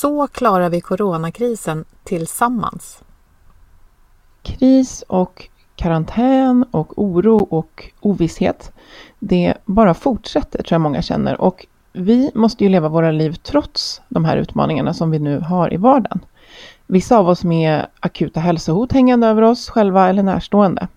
[0.00, 3.02] Så klarar vi coronakrisen tillsammans.
[4.42, 8.72] Kris och karantän och oro och ovisshet,
[9.18, 11.40] det bara fortsätter tror jag många känner.
[11.40, 15.74] Och vi måste ju leva våra liv trots de här utmaningarna som vi nu har
[15.74, 16.20] i vardagen.
[16.86, 20.88] Vissa av oss med akuta hälsohot hängande över oss själva eller närstående.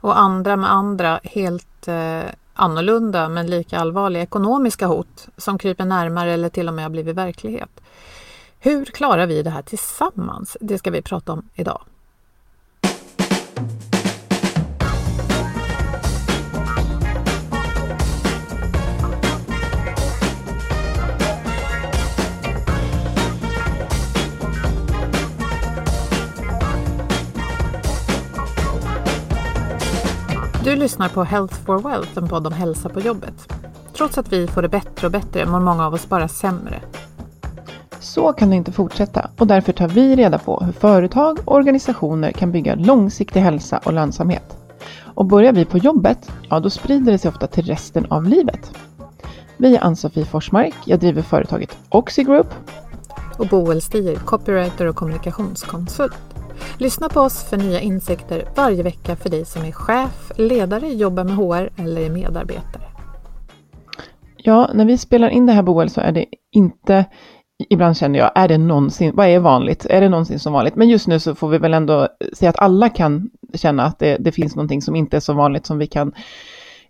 [0.00, 2.22] Och andra med andra helt eh,
[2.54, 7.16] annorlunda men lika allvarliga ekonomiska hot som kryper närmare eller till och med har blivit
[7.16, 7.80] verklighet.
[8.64, 10.56] Hur klarar vi det här tillsammans?
[10.60, 11.82] Det ska vi prata om idag.
[30.64, 33.52] Du lyssnar på Health for Wealth, en podd om hälsa på jobbet.
[33.96, 36.82] Trots att vi får det bättre och bättre mår många av oss bara sämre.
[38.04, 42.32] Så kan det inte fortsätta och därför tar vi reda på hur företag och organisationer
[42.32, 44.56] kan bygga långsiktig hälsa och lönsamhet.
[45.00, 48.72] Och börjar vi på jobbet, ja då sprider det sig ofta till resten av livet.
[49.56, 52.54] Vi är Ann-Sofie Forsmark, jag driver företaget Oxigroup
[53.38, 56.18] Och Boel Stier, copywriter och kommunikationskonsult.
[56.78, 61.24] Lyssna på oss för nya insikter varje vecka för dig som är chef, ledare, jobbar
[61.24, 62.82] med HR eller är medarbetare.
[64.36, 67.04] Ja, när vi spelar in det här Boel så är det inte,
[67.58, 69.86] ibland känner jag, är det någonsin, vad är vanligt?
[69.90, 70.76] Är det någonsin som vanligt?
[70.76, 74.16] Men just nu så får vi väl ändå säga att alla kan känna att det,
[74.20, 76.12] det finns någonting som inte är så vanligt som vi kan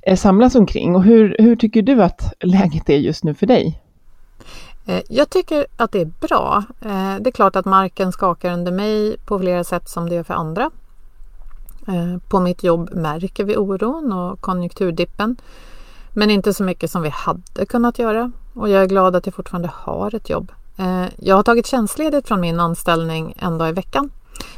[0.02, 0.96] eh, samlas omkring.
[0.96, 3.80] Och hur, hur tycker du att läget är just nu för dig?
[4.86, 6.62] Eh, jag tycker att det är bra.
[6.80, 10.22] Eh, det är klart att marken skakar under mig på flera sätt som det gör
[10.22, 10.70] för andra.
[12.28, 15.36] På mitt jobb märker vi oron och konjunkturdippen.
[16.12, 18.32] Men inte så mycket som vi hade kunnat göra.
[18.54, 20.52] Och jag är glad att jag fortfarande har ett jobb.
[20.76, 24.10] Eh, jag har tagit tjänstledigt från min anställning en dag i veckan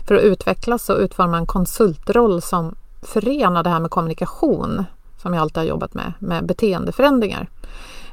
[0.07, 4.85] för att utvecklas och utforma en konsultroll som förenar det här med kommunikation
[5.23, 7.49] som jag alltid har jobbat med, med beteendeförändringar.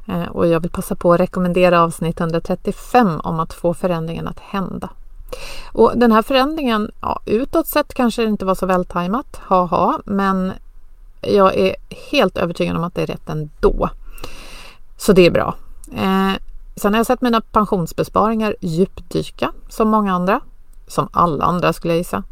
[0.08, 4.40] Eh, och jag vill passa på att rekommendera avsnitt 135 om att få förändringen att
[4.40, 4.90] hända.
[5.72, 10.52] Och den här förändringen, ja, utåt sett kanske det inte var så vältajmat, haha, men
[11.22, 11.76] jag är
[12.12, 13.90] helt övertygad om att det är rätt ändå.
[14.98, 15.56] Så det är bra.
[15.96, 16.34] Eh,
[16.76, 20.42] sen har jag sett mina pensionsbesparingar djupdyka som många andra.
[20.88, 22.24] Som alla andra skulle jag gissa.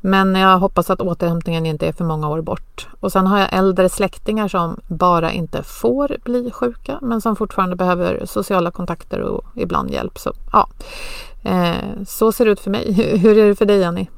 [0.00, 2.88] Men jag hoppas att återhämtningen inte är för många år bort.
[3.00, 7.76] Och sen har jag äldre släktingar som bara inte får bli sjuka men som fortfarande
[7.76, 10.18] behöver sociala kontakter och ibland hjälp.
[10.18, 10.68] Så, ja.
[11.42, 12.92] eh, så ser det ut för mig.
[13.22, 14.10] Hur är det för dig Annie?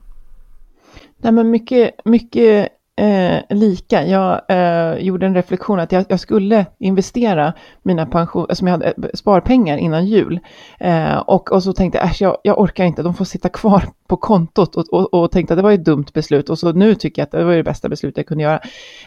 [1.17, 4.07] Nej, men mycket, mycket eh, lika.
[4.07, 7.53] Jag eh, gjorde en reflektion att jag, jag skulle investera
[7.83, 10.41] mina pension, eh, som jag hade, eh, sparpengar innan jul.
[10.81, 13.85] Eh, och, och så tänkte jag, äsch, jag, jag orkar inte, de får sitta kvar
[14.09, 14.77] på kontot.
[14.77, 16.51] Och, och, och tänkte att det var ett dumt beslut.
[16.51, 18.61] Och så nu tycker jag att det var det bästa beslutet jag kunde göra.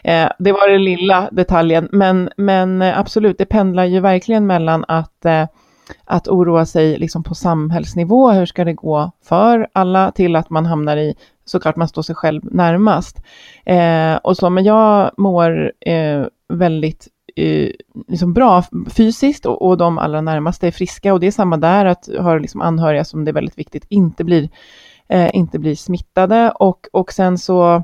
[0.04, 4.86] Eh, det var den lilla detaljen, men, men eh, absolut, det pendlar ju verkligen mellan
[4.88, 5.46] att eh,
[6.06, 10.66] att oroa sig liksom på samhällsnivå, hur ska det gå för alla, till att man
[10.66, 11.16] hamnar i,
[11.50, 13.22] såklart man står sig själv närmast.
[13.66, 17.72] Eh, och så, men jag mår eh, väldigt eh,
[18.08, 21.14] liksom bra fysiskt och, och, de allra närmaste är friska.
[21.14, 24.24] Och det är samma där, att ha liksom anhöriga som det är väldigt viktigt inte
[24.24, 24.50] blir,
[25.08, 26.52] eh, inte blir smittade.
[26.52, 27.84] Och, och sen så,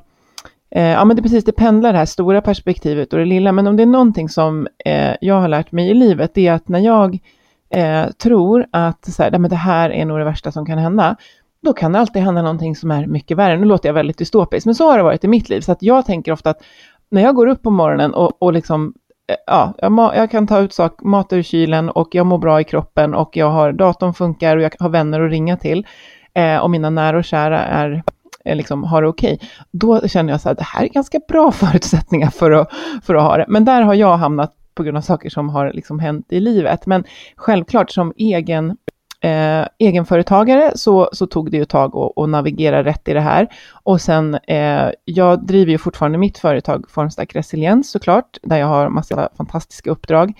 [0.72, 3.52] eh, ja men det är precis, det pendlar det här stora perspektivet och det lilla.
[3.52, 6.54] Men om det är någonting som eh, jag har lärt mig i livet, det är
[6.54, 7.20] att när jag
[7.70, 11.16] eh, tror att så här, men det här är nog det värsta som kan hända,
[11.66, 13.58] då kan det alltid hända någonting som är mycket värre.
[13.58, 15.62] Nu låter jag väldigt dystopisk, men så har det varit i mitt liv.
[15.62, 16.64] Så att jag tänker ofta att
[17.10, 18.94] när jag går upp på morgonen och, och liksom,
[19.28, 22.62] eh, ja, jag, jag, kan ta ut sak, mat ur kylen och jag mår bra
[22.62, 25.88] i kroppen och jag har, datorn funkar och jag har vänner att ringa till
[26.34, 28.04] eh, och mina nära och kära är
[28.46, 31.20] eh, liksom har det okej, okay, då känner jag så att det här är ganska
[31.28, 32.70] bra förutsättningar för att,
[33.04, 33.46] för att ha det.
[33.48, 36.86] Men där har jag hamnat på grund av saker som har liksom hänt i livet.
[36.86, 37.04] Men
[37.36, 38.78] självklart som egen
[39.25, 43.48] eh, egenföretagare så, så tog det ju ett tag att, navigera rätt i det här.
[43.83, 48.89] Och sen, eh, jag driver ju fortfarande mitt företag Formstack Resiliens såklart, där jag har
[48.89, 50.33] massa fantastiska uppdrag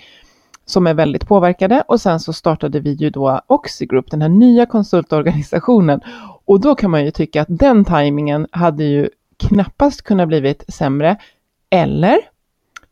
[0.66, 1.82] som är väldigt påverkade.
[1.88, 6.00] Och sen så startade vi ju då Oxigroup, den här nya konsultorganisationen.
[6.44, 11.16] Och då kan man ju tycka att den tajmingen hade ju knappast kunnat blivit sämre.
[11.70, 12.18] Eller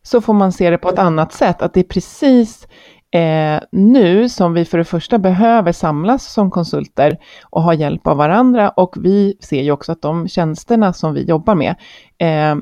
[0.03, 2.69] så får man se det på ett annat sätt, att det är precis
[3.15, 8.17] eh, nu som vi för det första behöver samlas som konsulter och ha hjälp av
[8.17, 11.75] varandra och vi ser ju också att de tjänsterna som vi jobbar med
[12.19, 12.57] eh,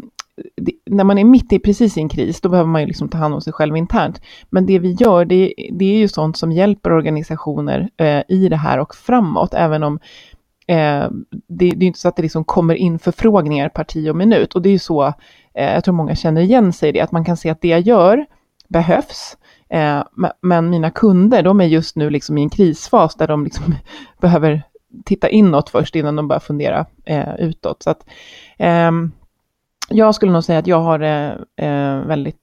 [0.57, 3.09] det, när man är mitt i precis i en kris, då behöver man ju liksom
[3.09, 4.21] ta hand om sig själv internt.
[4.51, 8.57] Men det vi gör, det, det är ju sånt som hjälper organisationer eh, i det
[8.57, 9.99] här och framåt, även om
[10.67, 11.07] eh,
[11.49, 14.55] det, det, är inte så att det liksom kommer in förfrågningar parti och minut.
[14.55, 15.07] Och det är ju så,
[15.55, 17.69] eh, jag tror många känner igen sig i det, att man kan se att det
[17.69, 18.27] jag gör
[18.69, 19.37] behövs.
[19.73, 20.03] Eh,
[20.41, 23.75] men mina kunder, de är just nu liksom i en krisfas där de liksom
[24.21, 24.63] behöver
[25.05, 27.83] titta inåt först innan de börjar fundera eh, utåt.
[27.83, 28.07] Så att,
[28.59, 28.91] eh,
[29.89, 32.37] jag skulle nog säga att jag har det eh, väldigt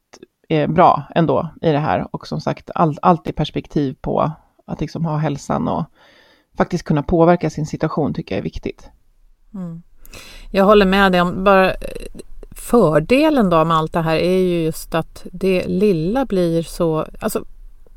[0.50, 4.32] eh, bra ändå i det här och som sagt all, alltid perspektiv på
[4.66, 5.86] att liksom ha hälsan och
[6.58, 8.90] faktiskt kunna påverka sin situation tycker jag är viktigt.
[9.54, 9.82] Mm.
[10.52, 11.74] Jag håller med dig om bara
[12.62, 17.06] fördelen då med allt det här är ju just att det lilla blir så...
[17.20, 17.46] Alltså,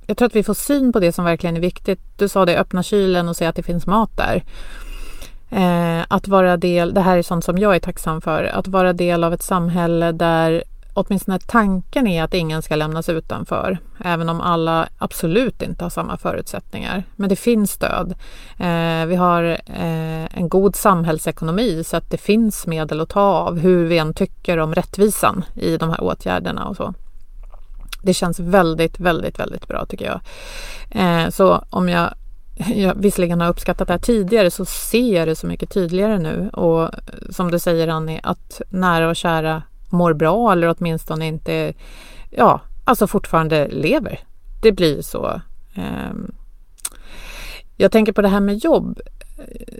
[0.06, 2.00] jag tror att vi får syn på det som verkligen är viktigt.
[2.16, 4.44] Du sa det, öppna kylen och se att det finns mat där.
[5.50, 8.92] Eh, att vara del, det här är sånt som jag är tacksam för, att vara
[8.92, 10.64] del av ett samhälle där
[10.94, 16.16] åtminstone tanken är att ingen ska lämnas utanför, även om alla absolut inte har samma
[16.16, 17.04] förutsättningar.
[17.16, 18.14] Men det finns stöd.
[18.58, 23.58] Eh, vi har eh, en god samhällsekonomi så att det finns medel att ta av
[23.58, 26.94] hur vi än tycker om rättvisan i de här åtgärderna och så.
[28.02, 30.20] Det känns väldigt, väldigt, väldigt bra tycker jag.
[30.90, 32.14] Eh, så om jag
[32.74, 36.50] jag visserligen har uppskattat det här tidigare så ser jag det så mycket tydligare nu
[36.52, 36.90] och
[37.30, 39.62] som du säger Annie, att nära och kära
[39.92, 41.72] mår bra eller åtminstone inte,
[42.30, 44.20] ja, alltså fortfarande lever.
[44.62, 45.40] Det blir så.
[45.74, 46.32] Ehm,
[47.76, 49.00] jag tänker på det här med jobb.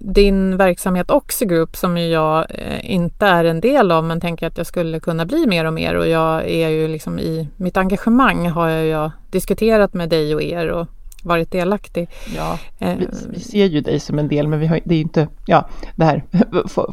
[0.00, 4.66] Din verksamhet Oxigroup som jag eh, inte är en del av men tänker att jag
[4.66, 8.68] skulle kunna bli mer och mer och jag är ju liksom i mitt engagemang har
[8.68, 10.86] jag ju diskuterat med dig och er och
[11.22, 12.08] varit delaktig.
[12.36, 14.98] Ja, eh, vi, vi, ser ju dig som en del men vi har, det är
[14.98, 16.24] ju inte ja, det här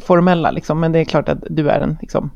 [0.00, 2.30] formella liksom men det är klart att du är en liksom,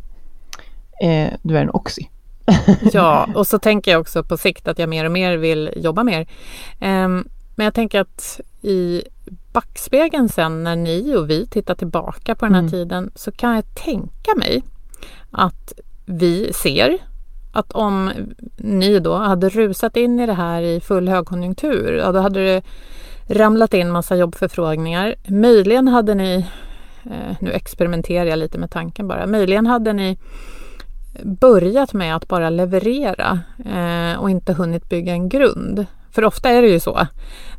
[1.00, 2.02] eh, du är en oxy.
[2.92, 6.04] ja, och så tänker jag också på sikt att jag mer och mer vill jobba
[6.04, 6.20] mer.
[6.80, 7.08] Eh,
[7.56, 9.02] men jag tänker att i
[9.52, 12.70] backspegeln sen när ni och vi tittar tillbaka på den här mm.
[12.70, 14.62] tiden så kan jag tänka mig
[15.30, 15.72] att
[16.06, 16.98] vi ser
[17.52, 18.10] att om
[18.56, 22.62] ni då hade rusat in i det här i full högkonjunktur, ja, då hade det
[23.26, 25.14] ramlat in massa jobbförfrågningar.
[25.28, 26.46] Möjligen hade ni,
[27.04, 30.18] eh, nu experimenterar jag lite med tanken bara, möjligen hade ni
[31.22, 35.86] börjat med att bara leverera eh, och inte hunnit bygga en grund.
[36.10, 37.06] För ofta är det ju så.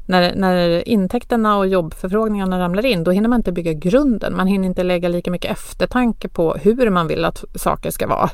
[0.06, 4.36] När, när intäkterna och jobbförfrågningarna ramlar in, då hinner man inte bygga grunden.
[4.38, 8.30] Man hinner inte lägga lika mycket eftertanke på hur man vill att saker ska vara.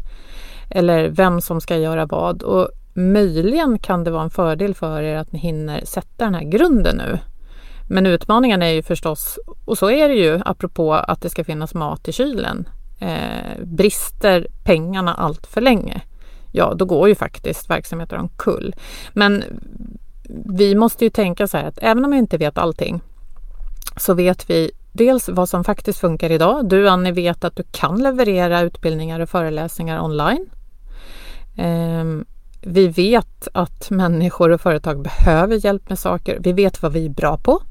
[0.70, 2.44] Eller vem som ska göra vad.
[2.44, 6.44] Och möjligen kan det vara en fördel för er att ni hinner sätta den här
[6.44, 7.20] grunden nu.
[7.90, 11.74] Men utmaningen är ju förstås, och så är det ju apropå att det ska finnas
[11.74, 12.66] mat i kylen
[13.02, 16.02] eh, brister pengarna allt för länge,
[16.52, 18.76] ja då går ju faktiskt verksamheter omkull.
[19.14, 19.44] Men
[20.46, 23.02] vi måste ju tänka så här att även om vi inte vet allting
[23.98, 26.70] så vet vi dels vad som faktiskt funkar idag.
[26.70, 30.50] Du Annie vet att du kan leverera utbildningar och föreläsningar online.
[31.58, 32.06] Eh,
[32.62, 36.38] vi vet att människor och företag behöver hjälp med saker.
[36.40, 37.62] Vi vet vad vi är bra på.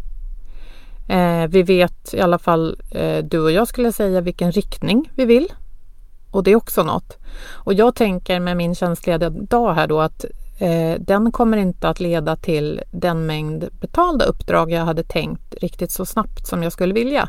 [1.09, 5.25] Eh, vi vet i alla fall, eh, du och jag skulle säga, vilken riktning vi
[5.25, 5.53] vill.
[6.31, 7.19] och det är också något.
[7.53, 10.25] Och jag tänker med min tjänstlediga dag här då att
[10.59, 15.91] eh, den kommer inte att leda till den mängd betalda uppdrag jag hade tänkt riktigt
[15.91, 17.29] så snabbt som jag skulle vilja.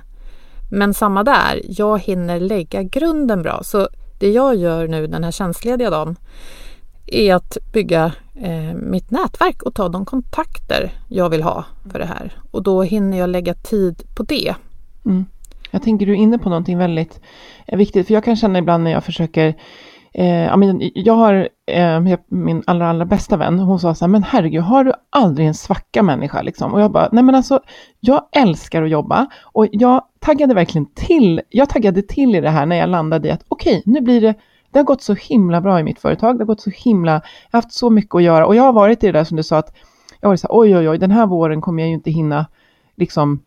[0.71, 3.63] Men samma där, jag hinner lägga grunden bra.
[3.63, 6.15] Så det jag gör nu den här tjänstlediga dagen
[7.11, 12.05] är att bygga eh, mitt nätverk och ta de kontakter jag vill ha för det
[12.05, 12.41] här.
[12.51, 14.55] Och då hinner jag lägga tid på det.
[15.05, 15.25] Mm.
[15.71, 17.21] Jag tänker du är inne på någonting väldigt
[17.67, 19.55] eh, viktigt, för jag kan känna ibland när jag försöker
[20.13, 20.55] Eh,
[20.95, 24.83] jag har eh, min allra, allra bästa vän, hon sa så här, men herregud, har
[24.83, 26.73] du aldrig en svacka människa liksom?
[26.73, 27.59] Och jag bara, nej men alltså,
[27.99, 32.65] jag älskar att jobba och jag taggade verkligen till, jag taggade till i det här
[32.65, 34.35] när jag landade i att okej, okay, nu blir det,
[34.71, 37.21] det har gått så himla bra i mitt företag, det har gått så himla, jag
[37.51, 39.43] har haft så mycket att göra och jag har varit i det där som du
[39.43, 39.75] sa att,
[40.21, 42.45] jag var så här, oj oj oj, den här våren kommer jag ju inte hinna
[42.95, 43.39] liksom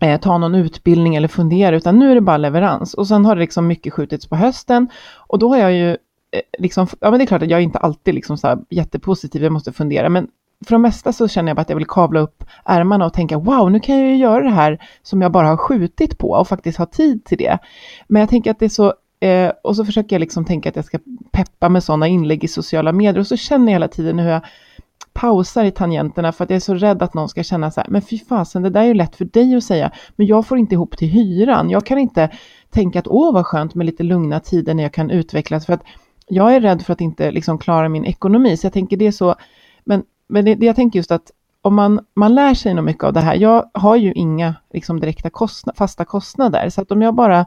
[0.00, 2.94] eh, ta någon utbildning eller fundera, utan nu är det bara leverans.
[2.94, 6.40] Och sen har det liksom mycket skjutits på hösten och då har jag ju eh,
[6.58, 9.42] liksom, ja men det är klart att jag är inte alltid liksom så här jättepositiv,
[9.42, 10.28] jag måste fundera, men
[10.66, 13.38] för det mesta så känner jag bara att jag vill kavla upp ärmarna och tänka
[13.38, 16.48] wow, nu kan jag ju göra det här som jag bara har skjutit på och
[16.48, 17.58] faktiskt ha tid till det.
[18.08, 20.76] Men jag tänker att det är så, eh, och så försöker jag liksom tänka att
[20.76, 20.98] jag ska
[21.32, 23.18] peppa med sådana inlägg i sociala medier.
[23.18, 24.40] Och så känner jag hela tiden hur jag
[25.12, 27.88] pausar i tangenterna för att jag är så rädd att någon ska känna så här,
[27.88, 30.58] men fy fasen, det där är ju lätt för dig att säga, men jag får
[30.58, 31.70] inte ihop till hyran.
[31.70, 32.30] Jag kan inte
[32.70, 35.82] tänka att åh vad skönt med lite lugna tider när jag kan utvecklas, för att
[36.26, 39.12] jag är rädd för att inte liksom klara min ekonomi, så jag tänker det är
[39.12, 39.34] så,
[39.84, 41.30] men, men det, det jag tänker just att
[41.62, 45.00] om man, man lär sig nog mycket av det här, jag har ju inga liksom,
[45.00, 47.46] direkta kostna, fasta kostnader, så att om jag bara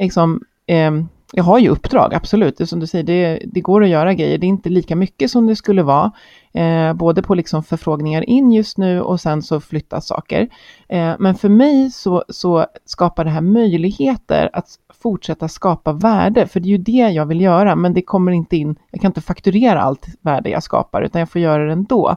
[0.00, 0.90] liksom, eh,
[1.32, 2.58] jag har ju uppdrag, absolut.
[2.58, 4.38] Det är som du säger, det, det, går att göra grejer.
[4.38, 6.12] Det är inte lika mycket som det skulle vara.
[6.52, 10.48] Eh, både på liksom förfrågningar in just nu och sen så flyttas saker.
[10.88, 14.68] Eh, men för mig så, så skapar det här möjligheter att
[15.02, 18.56] fortsätta skapa värde, för det är ju det jag vill göra, men det kommer inte
[18.56, 22.16] in, jag kan inte fakturera allt värde jag skapar, utan jag får göra det ändå.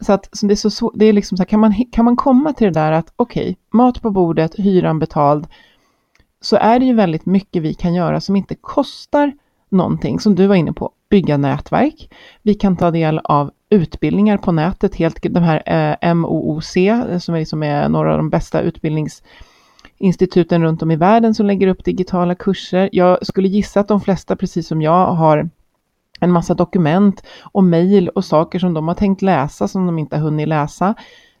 [0.00, 2.16] Så att så det är, så, det är liksom så här, kan man, kan man
[2.16, 5.46] komma till det där att okej, okay, mat på bordet, hyran betald,
[6.40, 9.32] så är det ju väldigt mycket vi kan göra som inte kostar
[9.68, 12.10] någonting, som du var inne på, bygga nätverk.
[12.42, 17.34] Vi kan ta del av utbildningar på nätet, helt de här eh, MOOC, eh, som
[17.34, 21.84] är, liksom är några av de bästa utbildningsinstituten runt om i världen som lägger upp
[21.84, 22.88] digitala kurser.
[22.92, 25.50] Jag skulle gissa att de flesta, precis som jag, har
[26.20, 30.16] en massa dokument och mejl och saker som de har tänkt läsa som de inte
[30.16, 30.94] har hunnit läsa.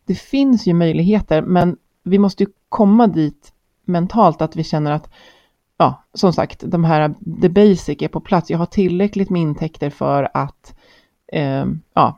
[0.06, 3.52] Det finns ju möjligheter, men vi måste ju komma dit
[3.90, 5.10] mentalt att vi känner att,
[5.78, 8.50] ja, som sagt, de här, the basic är på plats.
[8.50, 10.74] Jag har tillräckligt med intäkter för att
[11.32, 12.16] eh, ja,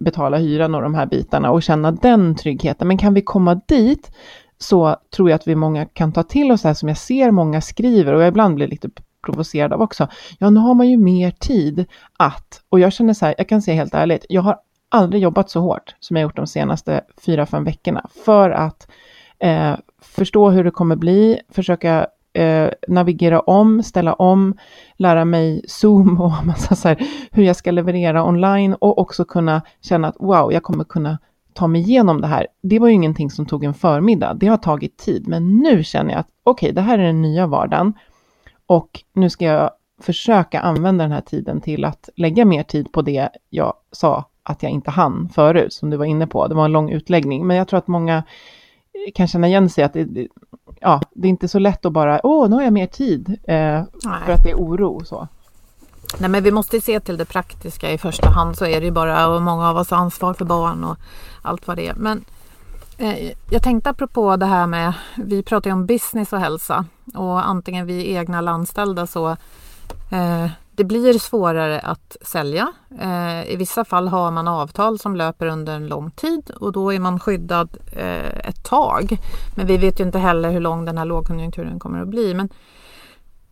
[0.00, 2.88] betala hyran och de här bitarna och känna den tryggheten.
[2.88, 4.10] Men kan vi komma dit
[4.58, 7.30] så tror jag att vi många kan ta till oss det här som jag ser
[7.30, 8.90] många skriver och jag ibland blir lite
[9.26, 10.08] provocerad av också.
[10.38, 11.86] Ja, nu har man ju mer tid
[12.18, 14.58] att, och jag känner så här, jag kan säga helt ärligt, jag har
[14.88, 18.88] aldrig jobbat så hårt som jag gjort de senaste fyra, fem veckorna för att
[19.38, 19.74] eh,
[20.14, 24.54] förstå hur det kommer bli, försöka eh, navigera om, ställa om,
[24.96, 29.62] lära mig Zoom och massa så här, hur jag ska leverera online och också kunna
[29.80, 31.18] känna att wow, jag kommer kunna
[31.52, 32.46] ta mig igenom det här.
[32.62, 36.10] Det var ju ingenting som tog en förmiddag, det har tagit tid, men nu känner
[36.10, 37.92] jag att okej, okay, det här är den nya vardagen
[38.66, 39.70] och nu ska jag
[40.00, 44.62] försöka använda den här tiden till att lägga mer tid på det jag sa att
[44.62, 46.46] jag inte hann förut, som du var inne på.
[46.48, 48.22] Det var en lång utläggning, men jag tror att många
[49.14, 50.28] kan känna igen sig att det,
[50.80, 53.82] ja, det är inte så lätt att bara, åh, nu har jag mer tid, eh,
[54.26, 55.28] för att det är oro och så.
[56.18, 58.92] Nej, men vi måste se till det praktiska i första hand, så är det ju
[58.92, 60.96] bara, och många av oss har ansvar för barn och
[61.42, 61.94] allt vad det är.
[61.94, 62.24] Men
[62.98, 66.84] eh, jag tänkte apropå det här med, vi pratar ju om business och hälsa
[67.14, 69.30] och antingen vi egna eller anställda så
[70.10, 72.72] eh, det blir svårare att sälja.
[73.00, 76.92] Eh, I vissa fall har man avtal som löper under en lång tid och då
[76.92, 79.18] är man skyddad eh, ett tag.
[79.56, 82.34] Men vi vet ju inte heller hur lång den här lågkonjunkturen kommer att bli.
[82.34, 82.48] Men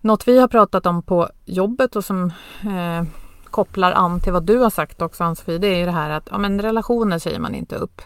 [0.01, 3.05] något vi har pratat om på jobbet och som eh,
[3.51, 6.29] kopplar an till vad du har sagt också Ann-Sofie, det är ju det här att
[6.31, 8.03] ja, men relationer säger man inte upp.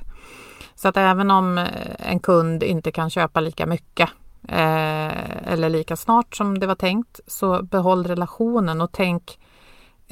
[0.75, 1.67] Så att även om eh,
[1.99, 4.09] en kund inte kan köpa lika mycket
[4.49, 7.21] eh, eller lika snart som det var tänkt.
[7.27, 9.39] Så behåll relationen och tänk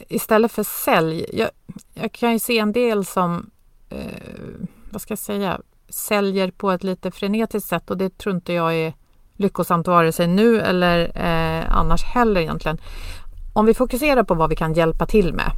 [0.09, 1.27] istället för sälj.
[1.33, 1.51] Jag,
[1.95, 3.51] jag kan ju se en del som,
[3.91, 3.99] eh,
[4.91, 8.75] vad ska jag säga, säljer på ett lite frenetiskt sätt och det tror inte jag
[8.75, 8.95] är
[9.37, 12.79] lyckosamt vare sig nu eller eh, annars heller egentligen.
[13.53, 15.51] Om vi fokuserar på vad vi kan hjälpa till med,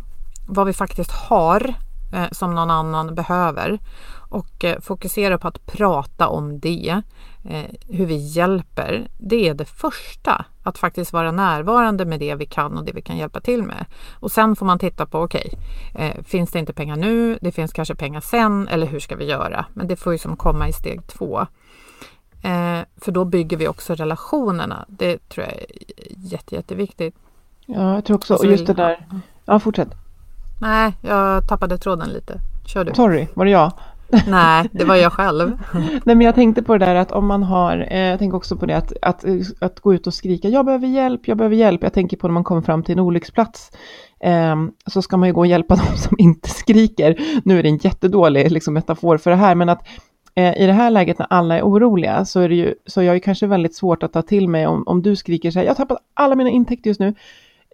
[0.49, 1.75] vad vi faktiskt har
[2.15, 3.79] eh, som någon annan behöver
[4.29, 7.03] och eh, fokusera på att prata om det,
[7.45, 9.09] eh, hur vi hjälper.
[9.19, 13.03] Det är det första, att faktiskt vara närvarande med det vi kan och det vi
[13.03, 13.85] kan hjälpa till med.
[14.21, 15.53] Och sen får man titta på, okej,
[15.93, 17.39] okay, eh, finns det inte pengar nu?
[17.41, 19.65] Det finns kanske pengar sen eller hur ska vi göra?
[19.75, 21.47] Men det får ju som komma i steg två.
[22.97, 24.85] För då bygger vi också relationerna.
[24.89, 25.67] Det tror jag är
[26.17, 27.15] jätte, jätteviktigt.
[27.67, 29.07] Ja, jag tror också, och just det där.
[29.45, 29.89] Ja, fortsätt.
[30.61, 32.41] Nej, jag tappade tråden lite.
[32.67, 32.95] Kör du.
[32.95, 33.73] Sorry, var det jag?
[34.27, 35.59] Nej, det var jag själv.
[36.05, 38.57] Nej, men jag tänkte på det där att om man har, eh, jag tänker också
[38.57, 39.25] på det att, att,
[39.61, 41.83] att gå ut och skrika, jag behöver hjälp, jag behöver hjälp.
[41.83, 43.71] Jag tänker på när man kommer fram till en olycksplats,
[44.21, 47.17] eh, så ska man ju gå och hjälpa de som inte skriker.
[47.45, 49.89] Nu är det en jättedålig liksom, metafor för det här, men att
[50.35, 53.15] eh, i det här läget när alla är oroliga så är det ju, så jag
[53.15, 55.71] är kanske väldigt svårt att ta till mig om, om du skriker så här, jag
[55.71, 57.15] har tappat alla mina intäkter just nu,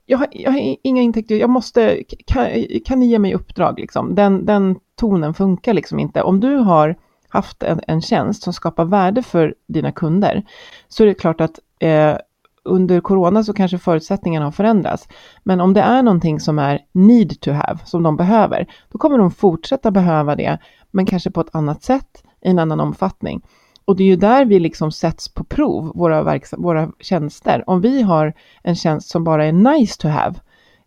[0.06, 2.48] jag har, jag har, inga intäkter, jag måste, kan,
[2.84, 4.14] kan ni ge mig uppdrag liksom?
[4.14, 6.22] Den, den tonen funkar liksom inte.
[6.22, 6.96] Om du har
[7.28, 10.44] haft en, en tjänst som skapar värde för dina kunder,
[10.88, 12.16] så är det klart att eh,
[12.64, 15.08] under corona så kanske förutsättningarna har förändrats.
[15.42, 19.18] Men om det är någonting som är need to have, som de behöver, då kommer
[19.18, 20.58] de fortsätta behöva det,
[20.90, 23.42] men kanske på ett annat sätt, i en annan omfattning.
[23.84, 27.64] Och det är ju där vi liksom sätts på prov, våra, våra tjänster.
[27.66, 30.34] Om vi har en tjänst som bara är nice to have,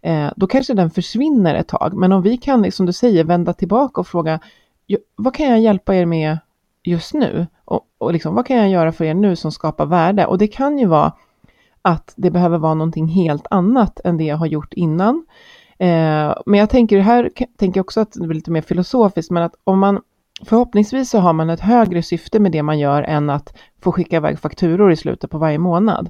[0.02, 1.94] eh, då kanske den försvinner ett tag.
[1.94, 4.40] Men om vi kan, som du säger, vända tillbaka och fråga,
[5.16, 6.38] vad kan jag hjälpa er med
[6.84, 7.48] just nu?
[7.66, 10.26] Och, och liksom, vad kan jag göra för er nu som skapar värde?
[10.26, 11.14] Och det kan ju vara
[11.82, 15.26] att det behöver vara någonting helt annat än det jag har gjort innan.
[15.80, 19.56] Eh, men jag tänker här, tänker också att det blir lite mer filosofiskt, men att
[19.64, 20.02] om man
[20.46, 24.16] Förhoppningsvis så har man ett högre syfte med det man gör än att få skicka
[24.16, 26.10] iväg fakturor i slutet på varje månad.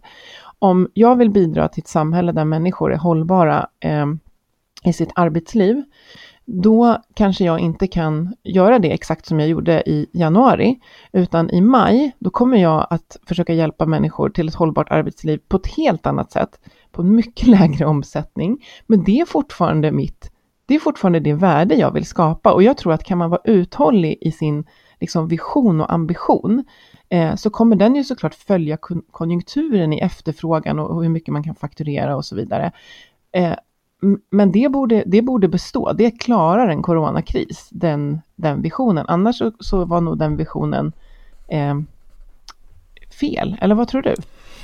[0.60, 4.06] Om jag vill bidra till ett samhälle där människor är hållbara eh,
[4.84, 5.84] i sitt arbetsliv,
[6.46, 10.80] då kanske jag inte kan göra det exakt som jag gjorde i januari,
[11.12, 15.58] utan i maj, då kommer jag att försöka hjälpa människor till ett hållbart arbetsliv på
[15.58, 16.60] ett helt annat sätt,
[16.92, 18.66] på en mycket lägre omsättning.
[18.88, 20.32] Men det är fortfarande mitt
[20.68, 23.42] det är fortfarande det värde jag vill skapa och jag tror att kan man vara
[23.44, 24.66] uthållig i sin
[25.00, 26.64] liksom, vision och ambition
[27.36, 28.78] så kommer den ju såklart följa
[29.12, 32.72] konjunkturen i efterfrågan och, och hur mycket man kan fakturera och så vidare.
[33.32, 33.54] Eh,
[34.30, 39.06] men det borde, det borde bestå, det klarar en coronakris, den, den visionen.
[39.08, 40.92] Annars så, så var nog den visionen
[41.48, 41.76] eh,
[43.20, 44.16] fel, eller vad tror du?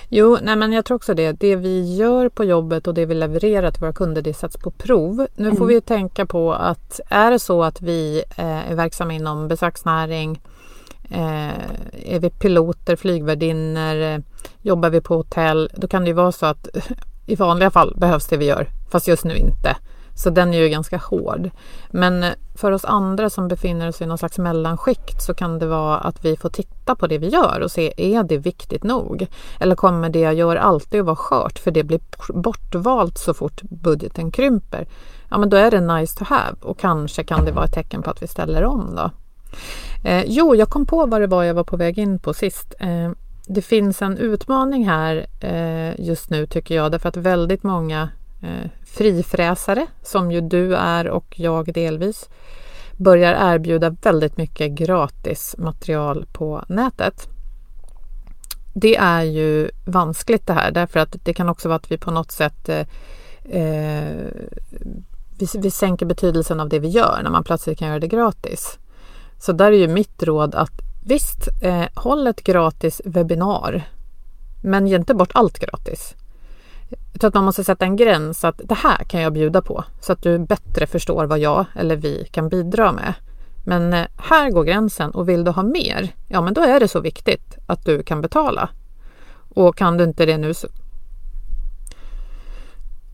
[0.10, 1.32] Jo, nej men jag tror också det.
[1.32, 4.72] Det vi gör på jobbet och det vi levererar till våra kunder, det sätts på
[4.72, 5.28] prov.
[5.36, 5.58] Nu mm.
[5.58, 10.40] får vi tänka på att är det så att vi eh, är verksamma inom besöksnäring,
[11.10, 14.20] eh, är vi piloter, flygvärdinnor, eh,
[14.62, 16.68] jobbar vi på hotell, då kan det ju vara så att
[17.26, 19.76] i vanliga fall behövs det vi gör, fast just nu inte.
[20.16, 21.50] Så den är ju ganska hård.
[21.92, 25.66] Men eh, för oss andra som befinner oss i någon slags mellanskikt så kan det
[25.66, 29.28] vara att vi får titta på det vi gör och se, är det viktigt nog?
[29.60, 32.00] Eller kommer det jag gör alltid att vara skört för det blir
[32.34, 34.88] bortvalt så fort budgeten krymper?
[35.30, 38.02] Ja, men då är det nice to have och kanske kan det vara ett tecken
[38.02, 39.12] på att vi ställer om då.
[40.04, 42.74] Eh, jo, jag kom på vad det var jag var på väg in på sist.
[42.80, 43.12] Eh,
[43.48, 48.10] det finns en utmaning här eh, just nu tycker jag därför att väldigt många
[48.42, 52.30] eh, frifräsare, som ju du är och jag delvis,
[52.98, 57.28] börjar erbjuda väldigt mycket gratis material på nätet.
[58.74, 62.12] Det är ju vanskligt det här därför att det kan också vara att vi på
[62.12, 62.86] något sätt eh,
[63.60, 64.28] eh
[65.38, 68.80] vi, vi sänker betydelsen av det vi gör när man plötsligt kan göra det gratis.
[69.46, 70.72] Så där är ju mitt råd att
[71.06, 73.84] visst, eh, håll ett gratis webbinar,
[74.64, 76.16] men ge inte bort allt gratis.
[77.12, 79.84] Jag tror att man måste sätta en gräns att det här kan jag bjuda på
[80.02, 83.14] så att du bättre förstår vad jag eller vi kan bidra med.
[83.66, 86.88] Men eh, här går gränsen och vill du ha mer, ja men då är det
[86.88, 88.70] så viktigt att du kan betala.
[89.56, 90.68] Och kan du inte det nu så...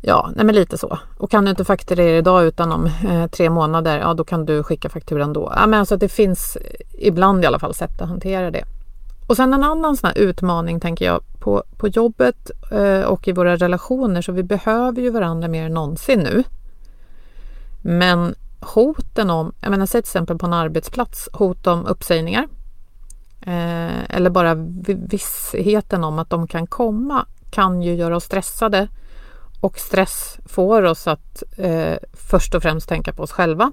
[0.01, 0.99] Ja, nej men lite så.
[1.17, 4.63] Och kan du inte fakturera idag utan om eh, tre månader, ja då kan du
[4.63, 5.53] skicka fakturan då.
[5.55, 6.57] Ja, men alltså det finns
[6.93, 8.63] ibland i alla fall sätt att hantera det.
[9.27, 13.55] Och sen en annan sån utmaning tänker jag på, på jobbet eh, och i våra
[13.55, 16.43] relationer så vi behöver ju varandra mer än någonsin nu.
[17.81, 22.47] Men hoten om, jag menar säg till exempel på en arbetsplats, hot om uppsägningar
[23.41, 28.88] eh, eller bara vissheten om att de kan komma kan ju göra oss stressade
[29.61, 33.71] och stress får oss att eh, först och främst tänka på oss själva.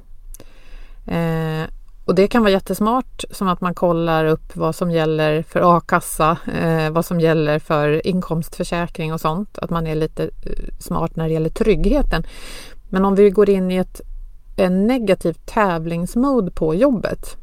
[1.06, 1.68] Eh,
[2.04, 6.38] och det kan vara jättesmart som att man kollar upp vad som gäller för a-kassa,
[6.54, 9.58] eh, vad som gäller för inkomstförsäkring och sånt.
[9.58, 10.30] Att man är lite eh,
[10.78, 12.26] smart när det gäller tryggheten.
[12.88, 14.00] Men om vi går in i ett
[14.56, 17.36] en negativ tävlingsmode på jobbet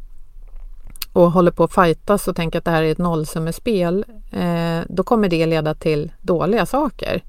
[1.13, 5.03] och håller på att fightas och tänker att det här är ett nollsummespel, eh, då
[5.03, 7.23] kommer det leda till dåliga saker.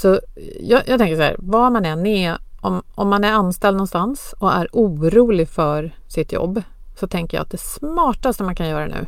[0.00, 0.20] Så
[0.60, 4.34] jag, jag tänker så här, var man än är, om, om man är anställd någonstans
[4.38, 6.62] och är orolig för sitt jobb,
[6.96, 9.06] så tänker jag att det smartaste man kan göra nu,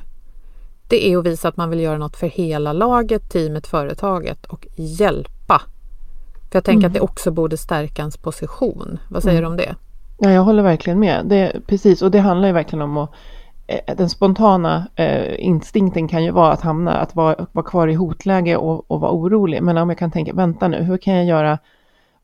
[0.88, 4.66] det är att visa att man vill göra något för hela laget, teamet, företaget och
[4.76, 5.62] hjälpa.
[6.50, 6.86] För jag tänker mm.
[6.86, 8.98] att det också borde stärka ens position.
[9.08, 9.50] Vad säger mm.
[9.50, 9.74] du om det?
[10.18, 11.26] Ja, jag håller verkligen med.
[11.26, 13.10] Det, precis, och det handlar ju verkligen om att
[13.66, 17.94] Eh, den spontana eh, instinkten kan ju vara att hamna, att vara, vara kvar i
[17.94, 19.62] hotläge och, och vara orolig.
[19.62, 21.58] Men om jag kan tänka, vänta nu, hur kan jag göra,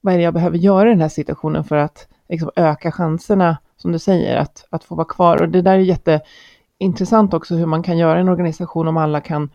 [0.00, 3.56] vad är det jag behöver göra i den här situationen för att liksom, öka chanserna,
[3.76, 5.42] som du säger, att, att få vara kvar.
[5.42, 9.50] Och det där är jätteintressant också hur man kan göra en organisation om alla kan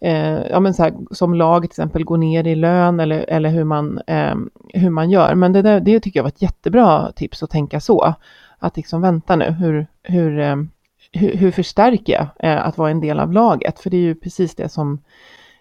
[0.00, 3.50] eh, ja, men så här, som lag till exempel gå ner i lön eller, eller
[3.50, 4.34] hur, man, eh,
[4.74, 5.34] hur man gör.
[5.34, 8.14] Men det, där, det tycker jag var ett jättebra tips att tänka så.
[8.58, 10.56] Att liksom vänta nu, hur, hur, eh,
[11.12, 13.80] hur, hur förstärker jag eh, att vara en del av laget?
[13.80, 15.02] För det är ju precis det som,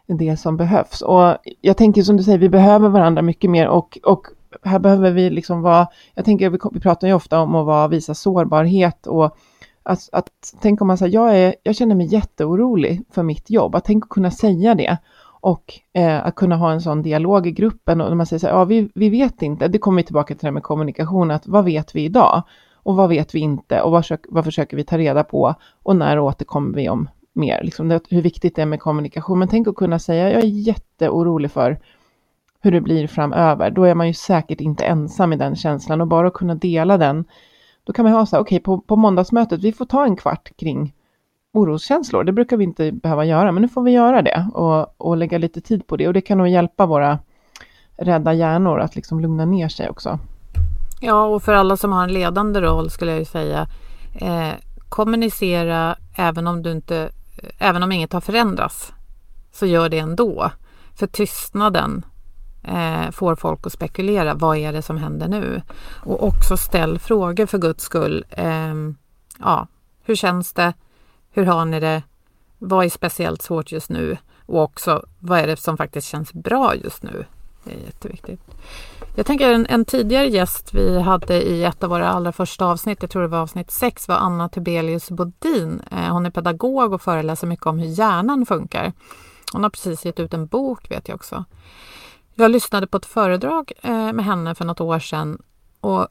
[0.05, 1.01] det som behövs.
[1.01, 4.27] Och jag tänker som du säger, vi behöver varandra mycket mer och, och
[4.63, 7.87] här behöver vi liksom vara, jag tänker, vi, vi pratar ju ofta om att vara,
[7.87, 9.37] visa sårbarhet och
[9.83, 10.29] att, att
[10.61, 14.03] tänk om man säger, jag, är, jag känner mig jätteorolig för mitt jobb, att tänk
[14.03, 14.97] att kunna säga det
[15.39, 18.47] och eh, att kunna ha en sån dialog i gruppen och när man säger så
[18.47, 21.31] här, ja vi, vi vet inte, det kommer vi tillbaka till det här med kommunikation,
[21.31, 22.43] att vad vet vi idag
[22.87, 26.19] och vad vet vi inte och vad, vad försöker vi ta reda på och när
[26.19, 29.39] återkommer vi om mer, liksom det, hur viktigt det är med kommunikation.
[29.39, 31.79] Men tänk att kunna säga, jag är jätteorolig för
[32.59, 33.69] hur det blir framöver.
[33.69, 36.97] Då är man ju säkert inte ensam i den känslan och bara att kunna dela
[36.97, 37.25] den
[37.83, 40.15] då kan man ha så här, okej okay, på, på måndagsmötet, vi får ta en
[40.15, 40.93] kvart kring
[41.53, 42.23] oroskänslor.
[42.23, 45.37] Det brukar vi inte behöva göra, men nu får vi göra det och, och lägga
[45.37, 46.07] lite tid på det.
[46.07, 47.19] Och det kan nog hjälpa våra
[47.97, 50.19] rädda hjärnor att liksom lugna ner sig också.
[50.99, 53.67] Ja, och för alla som har en ledande roll skulle jag ju säga,
[54.13, 54.53] eh,
[54.89, 57.09] kommunicera även om du inte,
[57.57, 58.93] även om inget har förändrats,
[59.51, 60.51] så gör det ändå.
[60.95, 62.05] För tystnaden
[62.63, 64.33] eh, får folk att spekulera.
[64.33, 65.61] Vad är det som händer nu?
[66.03, 68.25] Och också ställ frågor för guds skull.
[68.29, 68.73] Eh,
[69.39, 69.67] ja,
[70.03, 70.73] hur känns det?
[71.31, 72.03] Hur har ni det?
[72.57, 74.17] Vad är speciellt svårt just nu?
[74.45, 77.25] Och också vad är det som faktiskt känns bra just nu?
[77.67, 78.41] Det är jätteviktigt.
[79.15, 82.97] Jag tänker en, en tidigare gäst vi hade i ett av våra allra första avsnitt,
[83.01, 85.81] jag tror det var avsnitt 6, var Anna Tibelius Bodin.
[85.91, 88.93] Eh, hon är pedagog och föreläser mycket om hur hjärnan funkar.
[89.53, 91.45] Hon har precis gett ut en bok vet jag också.
[92.35, 95.41] Jag lyssnade på ett föredrag eh, med henne för något år sedan
[95.81, 96.07] och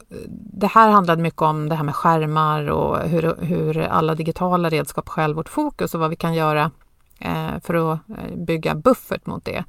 [0.53, 5.09] det här handlade mycket om det här med skärmar och hur, hur alla digitala redskap
[5.09, 6.71] stjäl vårt fokus och vad vi kan göra
[7.19, 9.63] Eh, för att eh, bygga buffert mot det.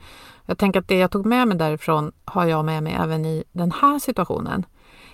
[0.47, 3.45] Jag tänker att det jag tog med mig därifrån har jag med mig även i
[3.53, 4.67] den här situationen.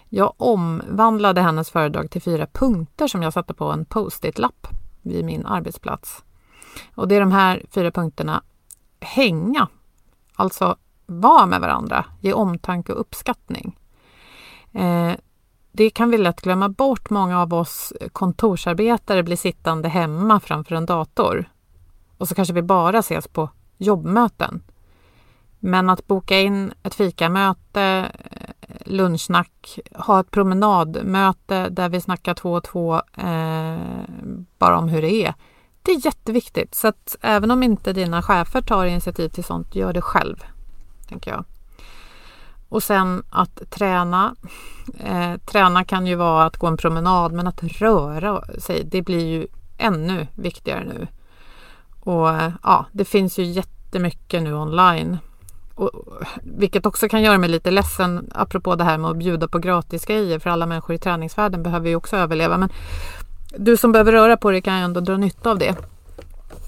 [0.08, 4.66] Jag omvandlade hennes föredrag till fyra punkter som jag satte på en post-it-lapp
[5.02, 6.24] vid min arbetsplats.
[6.94, 8.42] Och det är de här fyra punkterna.
[9.00, 9.68] Hänga,
[10.34, 13.78] alltså vara med varandra, ge omtanke och uppskattning.
[14.72, 15.12] Eh,
[15.72, 17.10] det kan vi lätt glömma bort.
[17.10, 21.48] Många av oss kontorsarbetare blir sittande hemma framför en dator
[22.24, 24.62] och så kanske vi bara ses på jobbmöten.
[25.58, 28.10] Men att boka in ett fikamöte,
[28.60, 33.78] eh, lunchsnack, ha ett promenadmöte där vi snackar två och två eh,
[34.58, 35.34] bara om hur det är.
[35.82, 36.74] Det är jätteviktigt.
[36.74, 40.44] Så att även om inte dina chefer tar initiativ till sånt, gör det själv
[41.08, 41.44] tänker jag.
[42.68, 44.34] Och sen att träna.
[44.98, 49.26] Eh, träna kan ju vara att gå en promenad, men att röra sig, det blir
[49.26, 49.46] ju
[49.78, 51.06] ännu viktigare nu.
[52.04, 52.28] Och
[52.62, 55.18] ja, det finns ju jättemycket nu online.
[55.74, 55.90] Och,
[56.42, 60.38] vilket också kan göra mig lite ledsen apropå det här med att bjuda på gratisgrejer
[60.38, 62.58] för alla människor i träningsvärlden behöver ju också överleva.
[62.58, 62.68] Men
[63.58, 65.76] du som behöver röra på dig kan ju ändå dra nytta av det.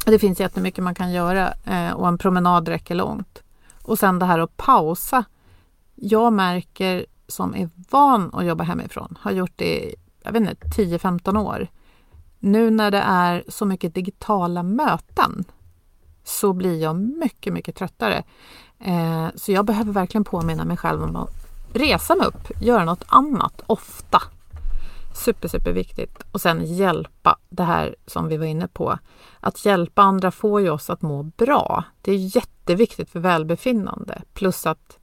[0.06, 3.42] Det finns jättemycket man kan göra eh, och en promenad räcker långt.
[3.82, 5.24] Och sen det här att pausa.
[5.94, 9.94] Jag märker som är van att jobba hemifrån, har gjort det i
[10.24, 11.68] 10-15 år.
[12.46, 15.44] Nu när det är så mycket digitala möten
[16.24, 18.24] så blir jag mycket, mycket tröttare.
[18.78, 21.30] Eh, så jag behöver verkligen påminna mig själv om att
[21.72, 24.22] resa mig upp, göra något annat ofta.
[25.14, 26.22] Super, super viktigt.
[26.32, 28.98] Och sen hjälpa, det här som vi var inne på.
[29.40, 31.84] Att hjälpa andra får ju oss att må bra.
[32.02, 34.22] Det är jätteviktigt för välbefinnande.
[34.32, 34.98] Plus att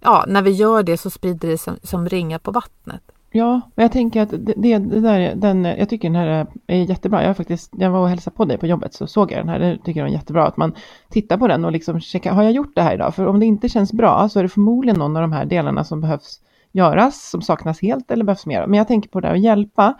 [0.00, 3.12] ja, när vi gör det så sprider det som, som ringar på vattnet.
[3.36, 7.24] Ja, men jag tänker att det, det, där, den, jag tycker den här är jättebra.
[7.24, 9.58] Jag, faktiskt, jag var och hälsade på dig på jobbet så såg jag den här.
[9.58, 10.74] Det tycker jag är jättebra att man
[11.10, 13.14] tittar på den och liksom checkar, har jag gjort det här idag?
[13.14, 15.84] För om det inte känns bra så är det förmodligen någon av de här delarna
[15.84, 16.40] som behövs
[16.72, 18.66] göras som saknas helt eller behövs mer.
[18.66, 19.94] Men jag tänker på det här att hjälpa,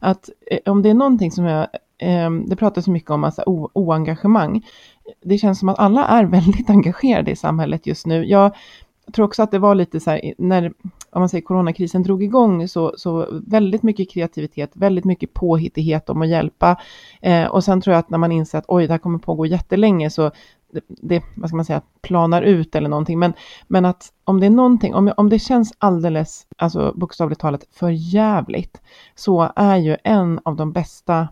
[0.00, 1.66] att eh, om det är någonting som jag,
[1.98, 4.66] eh, det pratas så mycket om alltså, oengagemang.
[5.24, 8.24] Det känns som att alla är väldigt engagerade i samhället just nu.
[8.24, 8.52] Jag
[9.06, 10.72] jag tror också att det var lite så här, när
[11.12, 16.22] om man säger coronakrisen drog igång, så, så väldigt mycket kreativitet, väldigt mycket påhittighet om
[16.22, 16.76] att hjälpa.
[17.22, 19.46] Eh, och sen tror jag att när man inser att oj, det här kommer pågå
[19.46, 20.30] jättelänge, så
[20.72, 23.18] det, det, vad ska man säga, planar ut eller någonting.
[23.18, 23.32] Men,
[23.68, 27.90] men att om det är någonting, om, om det känns alldeles, alltså bokstavligt talat, för
[27.90, 28.80] jävligt,
[29.14, 31.28] så är ju en av de bästa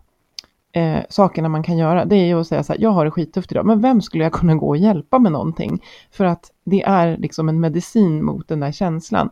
[0.71, 3.11] eh, sakerna man kan göra, det är ju att säga så här, jag har det
[3.11, 5.83] skittufft idag, men vem skulle jag kunna gå och hjälpa med någonting?
[6.11, 9.29] För att det är liksom en medicin mot den där känslan.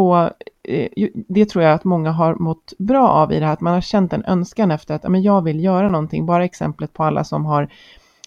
[0.00, 0.18] Och
[0.62, 3.74] eh, det tror jag att många har mått bra av i det här, att man
[3.74, 6.26] har känt en önskan efter att men jag vill göra någonting.
[6.26, 7.68] Bara exemplet på alla som har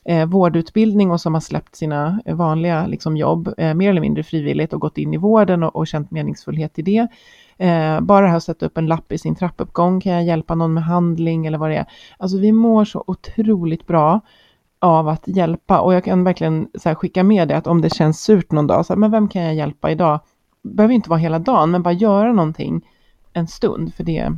[0.06, 4.24] eh, vårdutbildning och som har släppt sina eh, vanliga liksom, jobb, eh, mer eller mindre
[4.24, 7.08] frivilligt och gått in i vården och, och känt meningsfullhet i det.
[7.58, 10.56] Eh, bara det här att sätta upp en lapp i sin trappuppgång, kan jag hjälpa
[10.56, 11.86] någon med handling eller vad det är.
[12.18, 14.22] Alltså vi mår så otroligt bra
[14.80, 18.24] av att hjälpa och jag kan verkligen så skicka med det att om det känns
[18.24, 20.20] surt någon dag, så här, men vem kan jag hjälpa idag?
[20.63, 22.89] Behöver inte vara hela dagen, men bara göra någonting
[23.34, 24.32] en stund, för det,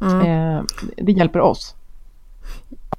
[0.00, 0.20] mm.
[0.20, 0.62] eh,
[0.96, 1.74] det hjälper oss.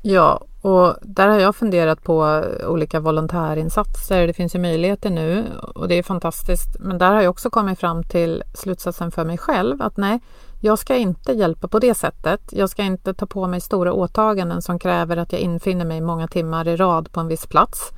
[0.01, 4.27] Ja, och där har jag funderat på olika volontärinsatser.
[4.27, 6.79] Det finns ju möjligheter nu och det är fantastiskt.
[6.79, 10.19] Men där har jag också kommit fram till slutsatsen för mig själv att nej,
[10.59, 12.41] jag ska inte hjälpa på det sättet.
[12.51, 16.27] Jag ska inte ta på mig stora åtaganden som kräver att jag infinner mig många
[16.27, 17.91] timmar i rad på en viss plats.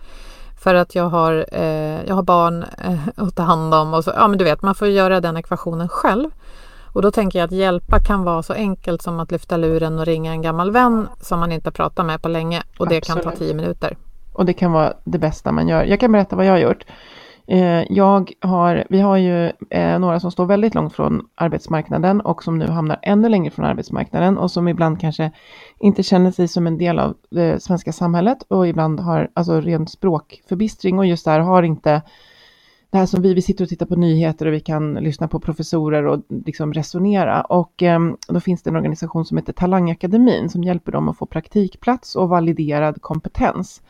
[0.64, 4.12] För att jag har, eh, jag har barn eh, att ta hand om och så,
[4.16, 6.30] ja men du vet, man får göra den ekvationen själv.
[6.94, 10.06] Och då tänker jag att hjälpa kan vara så enkelt som att lyfta luren och
[10.06, 13.24] ringa en gammal vän som man inte pratat med på länge och det Absolut.
[13.24, 13.98] kan ta tio minuter.
[14.34, 15.84] Och det kan vara det bästa man gör.
[15.84, 16.86] Jag kan berätta vad jag har gjort.
[17.52, 22.44] Eh, jag har, vi har ju eh, några som står väldigt långt från arbetsmarknaden och
[22.44, 25.32] som nu hamnar ännu längre från arbetsmarknaden och som ibland kanske
[25.80, 29.88] inte känner sig som en del av det svenska samhället och ibland har alltså ren
[29.88, 32.02] språkförbistring och just där har inte
[32.90, 35.40] det här som vi, vi sitter och tittar på nyheter och vi kan lyssna på
[35.40, 37.42] professorer och liksom resonera.
[37.42, 41.26] Och eh, då finns det en organisation som heter Talangakademin som hjälper dem att få
[41.26, 43.82] praktikplats och validerad kompetens.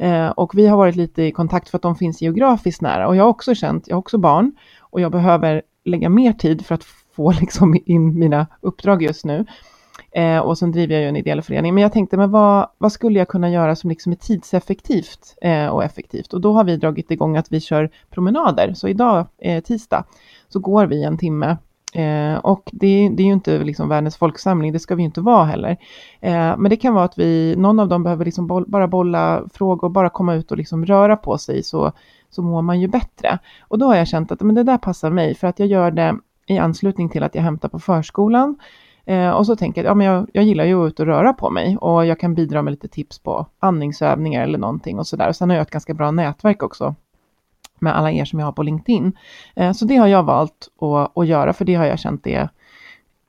[0.00, 3.08] Eh, och vi har varit lite i kontakt för att de finns geografiskt nära.
[3.08, 6.66] Och jag har också känt, jag har också barn och jag behöver lägga mer tid
[6.66, 6.84] för att
[7.16, 9.46] få liksom in mina uppdrag just nu.
[10.12, 11.74] Eh, och sen driver jag ju en ideell förening.
[11.74, 15.66] Men jag tänkte, men vad, vad skulle jag kunna göra som liksom är tidseffektivt eh,
[15.66, 16.32] och effektivt?
[16.32, 18.74] Och då har vi dragit igång att vi kör promenader.
[18.74, 20.04] Så idag, eh, tisdag,
[20.48, 21.56] så går vi en timme
[21.94, 25.20] Eh, och det, det, är ju inte liksom världens folksamling, det ska vi ju inte
[25.20, 25.76] vara heller.
[26.20, 29.42] Eh, men det kan vara att vi, någon av dem behöver liksom boll, bara bolla
[29.54, 31.92] frågor, bara komma ut och liksom röra på sig så,
[32.30, 33.38] så mår man ju bättre.
[33.60, 35.90] Och då har jag känt att men det där passar mig för att jag gör
[35.90, 38.58] det i anslutning till att jag hämtar på förskolan.
[39.04, 41.32] Eh, och så tänker jag, ja men jag, jag gillar ju att ut och röra
[41.32, 45.28] på mig och jag kan bidra med lite tips på andningsövningar eller någonting och sådär.
[45.28, 46.94] Och sen har jag ett ganska bra nätverk också
[47.80, 49.12] med alla er som jag har på LinkedIn.
[49.56, 52.48] Eh, så det har jag valt att, att göra, för det har jag känt är,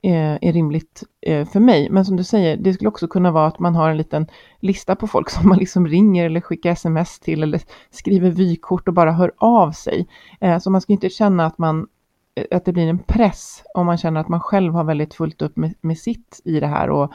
[0.02, 1.90] eh, är rimligt eh, för mig.
[1.90, 4.26] Men som du säger, det skulle också kunna vara att man har en liten
[4.60, 7.60] lista på folk som man liksom ringer eller skickar sms till eller
[7.90, 10.06] skriver vykort och bara hör av sig.
[10.40, 11.86] Eh, så man ska inte känna att man
[12.34, 15.42] eh, att det blir en press om man känner att man själv har väldigt fullt
[15.42, 16.90] upp med, med sitt i det här.
[16.90, 17.12] Och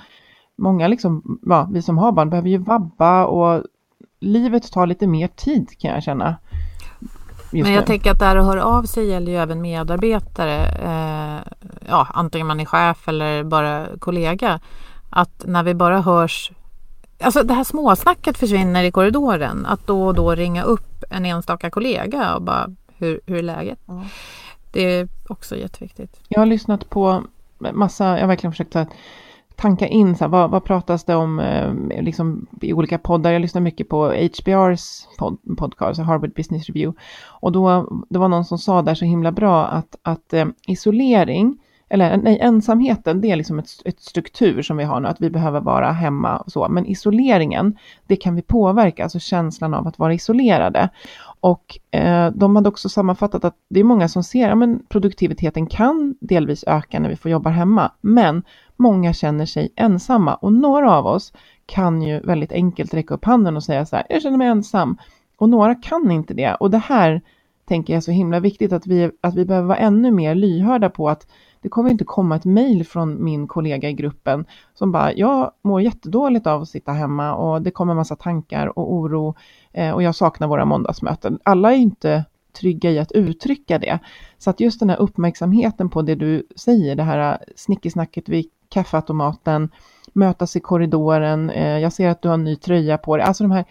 [0.58, 3.64] många, liksom, ja, vi som har barn behöver ju vabba och
[4.20, 6.36] livet tar lite mer tid kan jag känna.
[7.52, 7.88] Men jag det.
[7.88, 10.66] tänker att det här att höra av sig gäller ju även medarbetare.
[10.66, 11.54] Eh,
[11.90, 14.60] ja, antingen man är chef eller bara kollega.
[15.10, 16.52] Att när vi bara hörs
[17.20, 19.66] Alltså det här småsnacket försvinner i korridoren.
[19.66, 23.80] Att då och då ringa upp en enstaka kollega och bara hur, hur är läget?
[23.88, 24.06] Mm.
[24.72, 26.20] Det är också jätteviktigt.
[26.28, 27.24] Jag har lyssnat på
[27.58, 28.88] massa, jag har verkligen försökt att
[29.58, 33.32] tanka in, så här, vad, vad pratas det om eh, liksom, i olika poddar?
[33.32, 37.00] Jag lyssnar mycket på HBRs pod, podcast, Harvard Business Review.
[37.26, 41.58] Och då, det var någon som sa där så himla bra att, att eh, isolering,
[41.90, 45.30] eller nej, ensamheten, det är liksom ett, ett, struktur som vi har nu, att vi
[45.30, 46.68] behöver vara hemma och så.
[46.70, 50.90] Men isoleringen, det kan vi påverka, alltså känslan av att vara isolerade.
[51.48, 56.16] Och eh, de hade också sammanfattat att det är många som ser att produktiviteten kan
[56.20, 58.44] delvis öka när vi får jobba hemma, men
[58.76, 61.34] många känner sig ensamma och några av oss
[61.66, 64.98] kan ju väldigt enkelt räcka upp handen och säga så här, jag känner mig ensam.
[65.38, 66.56] Och några kan inte det.
[66.56, 67.22] Och det här
[67.68, 70.90] tänker jag är så himla viktigt att vi, att vi behöver vara ännu mer lyhörda
[70.90, 71.28] på att
[71.68, 75.82] det kommer inte komma ett mejl från min kollega i gruppen som bara, jag mår
[75.82, 79.36] jättedåligt av att sitta hemma och det kommer massa tankar och oro
[79.74, 81.40] eh, och jag saknar våra måndagsmöten.
[81.44, 82.26] Alla är inte
[82.60, 84.00] trygga i att uttrycka det.
[84.38, 88.46] Så att just den här uppmärksamheten på det du säger, det här eh, snickesnacket vid
[88.70, 89.70] kaffeautomaten,
[90.14, 93.26] mötas i korridoren, eh, jag ser att du har en ny tröja på dig.
[93.26, 93.66] Alltså de här,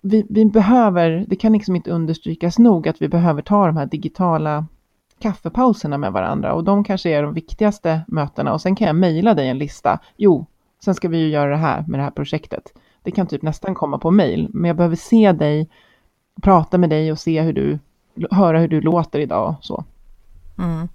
[0.00, 3.86] vi, vi behöver, det kan liksom inte understrykas nog att vi behöver ta de här
[3.86, 4.66] digitala
[5.18, 9.34] kaffepauserna med varandra och de kanske är de viktigaste mötena och sen kan jag mejla
[9.34, 9.98] dig en lista.
[10.16, 10.46] Jo,
[10.84, 12.72] sen ska vi ju göra det här med det här projektet.
[13.02, 15.70] Det kan typ nästan komma på mejl, men jag behöver se dig,
[16.42, 17.78] prata med dig och se hur du,
[18.30, 19.84] höra hur du låter idag och så.
[20.58, 20.88] Mm.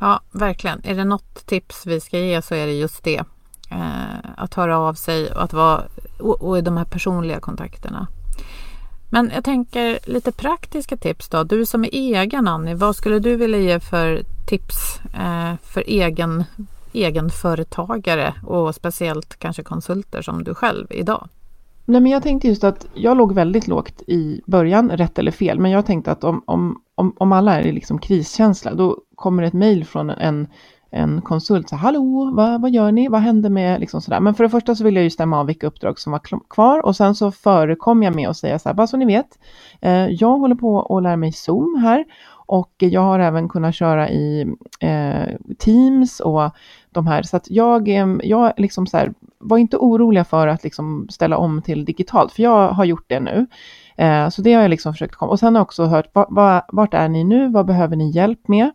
[0.00, 0.80] Ja, verkligen.
[0.84, 3.24] Är det något tips vi ska ge så är det just det.
[3.70, 5.82] Eh, att höra av sig och att vara
[6.20, 8.06] och, och de här personliga kontakterna.
[9.10, 11.44] Men jag tänker lite praktiska tips då.
[11.44, 16.44] Du som är egen Annie, vad skulle du vilja ge för tips eh, för egen,
[16.92, 21.28] egenföretagare och speciellt kanske konsulter som du själv idag?
[21.84, 25.58] Nej, men jag tänkte just att jag låg väldigt lågt i början, rätt eller fel,
[25.58, 29.42] men jag tänkte att om, om, om, om alla är i liksom kriskänsla, då kommer
[29.42, 30.46] ett mejl från en
[30.96, 34.20] en konsult, så hallå, vad, vad gör ni, vad hände med, liksom sådär.
[34.20, 36.86] Men för det första så vill jag ju stämma av vilka uppdrag som var kvar.
[36.86, 39.38] Och sen så förekom jag med att säga så här, bara så ni vet,
[39.80, 42.04] eh, jag håller på att lära mig Zoom här.
[42.48, 44.46] Och jag har även kunnat köra i
[44.80, 46.50] eh, Teams och
[46.90, 50.64] de här, så att jag, eh, jag liksom så här, var inte oroliga för att
[50.64, 53.46] liksom ställa om till digitalt, för jag har gjort det nu.
[53.96, 56.10] Eh, så det har jag liksom försökt komma, och sen har jag också hört,
[56.68, 58.70] vart är ni nu, vad behöver ni hjälp med?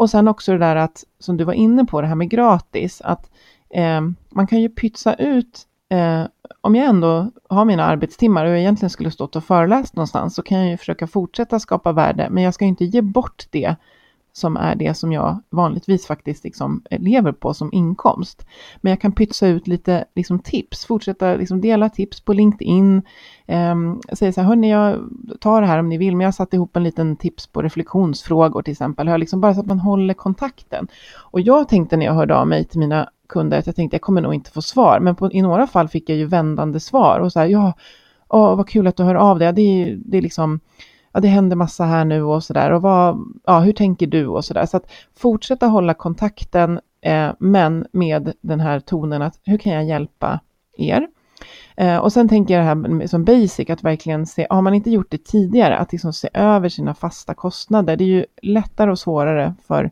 [0.00, 3.00] Och sen också det där att, som du var inne på, det här med gratis,
[3.00, 3.30] att
[3.70, 6.22] eh, man kan ju pytsa ut, eh,
[6.60, 10.42] om jag ändå har mina arbetstimmar och jag egentligen skulle stått och föreläst någonstans, så
[10.42, 13.76] kan jag ju försöka fortsätta skapa värde, men jag ska inte ge bort det
[14.32, 18.46] som är det som jag vanligtvis faktiskt liksom eh, lever på som inkomst.
[18.80, 23.02] Men jag kan pytsa ut lite liksom tips, fortsätta liksom dela tips på LinkedIn,
[23.46, 23.74] eh,
[24.12, 24.98] säga så här, hörni, jag
[25.40, 27.62] tar det här om ni vill, men jag har satt ihop en liten tips på
[27.62, 30.88] reflektionsfrågor till exempel, jag liksom bara så att man håller kontakten.
[31.18, 34.02] Och jag tänkte när jag hörde av mig till mina kunder att jag tänkte jag
[34.02, 37.20] kommer nog inte få svar, men på, i några fall fick jag ju vändande svar
[37.20, 37.72] och så här, ja,
[38.28, 40.60] åh, vad kul att du hör av dig, det är, det är liksom
[41.12, 42.72] ja, det händer massa här nu och så där.
[42.72, 44.66] Och vad, ja, hur tänker du och så där.
[44.66, 49.84] Så att fortsätta hålla kontakten, eh, men med den här tonen att hur kan jag
[49.84, 50.40] hjälpa
[50.76, 51.08] er?
[51.76, 54.90] Eh, och sen tänker jag det här som basic, att verkligen se, har man inte
[54.90, 57.96] gjort det tidigare, att liksom se över sina fasta kostnader.
[57.96, 59.90] Det är ju lättare och svårare för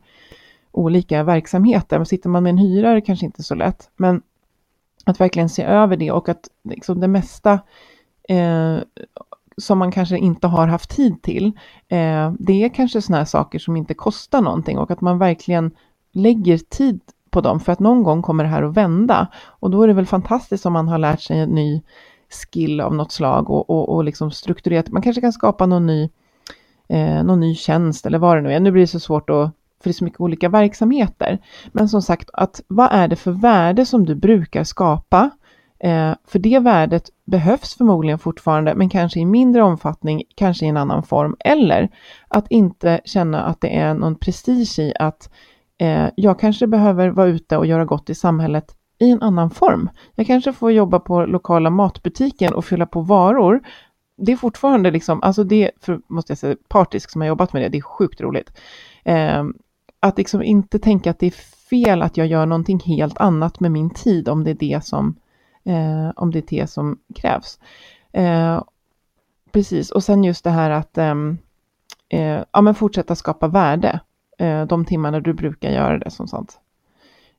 [0.71, 1.97] olika verksamheter.
[1.97, 3.89] Men sitter man med en hyra är det kanske inte så lätt.
[3.95, 4.21] Men
[5.05, 7.59] att verkligen se över det och att liksom det mesta
[8.29, 8.77] eh,
[9.59, 11.45] som man kanske inte har haft tid till.
[11.87, 15.71] Eh, det är kanske sådana här saker som inte kostar någonting och att man verkligen
[16.11, 19.27] lägger tid på dem för att någon gång kommer det här att vända.
[19.45, 21.81] Och då är det väl fantastiskt om man har lärt sig en ny
[22.29, 24.89] skill av något slag och, och, och liksom strukturerat.
[24.89, 26.09] Man kanske kan skapa någon ny,
[26.87, 28.59] eh, någon ny tjänst eller vad det nu är.
[28.59, 31.39] Nu blir det så svårt att för det är så mycket olika verksamheter.
[31.71, 35.29] Men som sagt, att vad är det för värde som du brukar skapa
[35.79, 40.77] Eh, för det värdet behövs förmodligen fortfarande, men kanske i mindre omfattning, kanske i en
[40.77, 41.35] annan form.
[41.39, 41.89] Eller
[42.27, 45.29] att inte känna att det är någon prestige i att
[45.77, 49.89] eh, jag kanske behöver vara ute och göra gott i samhället i en annan form.
[50.15, 53.61] Jag kanske får jobba på lokala matbutiken och fylla på varor.
[54.17, 57.61] Det är fortfarande liksom, alltså det, för, måste jag säga, partisk som har jobbat med
[57.61, 58.59] det, det är sjukt roligt.
[59.03, 59.43] Eh,
[59.99, 61.35] att liksom inte tänka att det är
[61.69, 65.15] fel att jag gör någonting helt annat med min tid om det är det som
[65.63, 67.59] eh, om det är det som krävs.
[68.13, 68.63] Eh,
[69.51, 71.37] precis, och sen just det här att ehm,
[72.09, 73.99] eh, ja, men fortsätta skapa värde
[74.37, 76.59] eh, de timmarna du brukar göra det som sånt.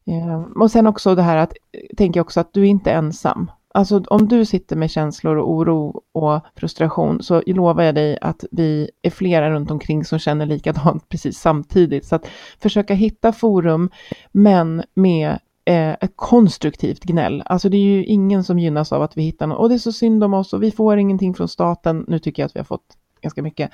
[0.06, 2.92] Eh, och sen också det här att, eh, tänker jag också att du är inte
[2.92, 3.50] ensam.
[3.74, 8.44] Alltså om du sitter med känslor och oro och frustration så lovar jag dig att
[8.50, 12.04] vi är flera runt omkring som känner likadant precis samtidigt.
[12.04, 12.26] Så att
[12.58, 13.90] försöka hitta forum
[14.32, 15.38] men med
[15.70, 17.42] eh, ett konstruktivt gnäll.
[17.46, 19.78] Alltså det är ju ingen som gynnas av att vi hittar något, och det är
[19.78, 22.04] så synd om oss och vi får ingenting från staten.
[22.08, 23.70] Nu tycker jag att vi har fått ganska mycket,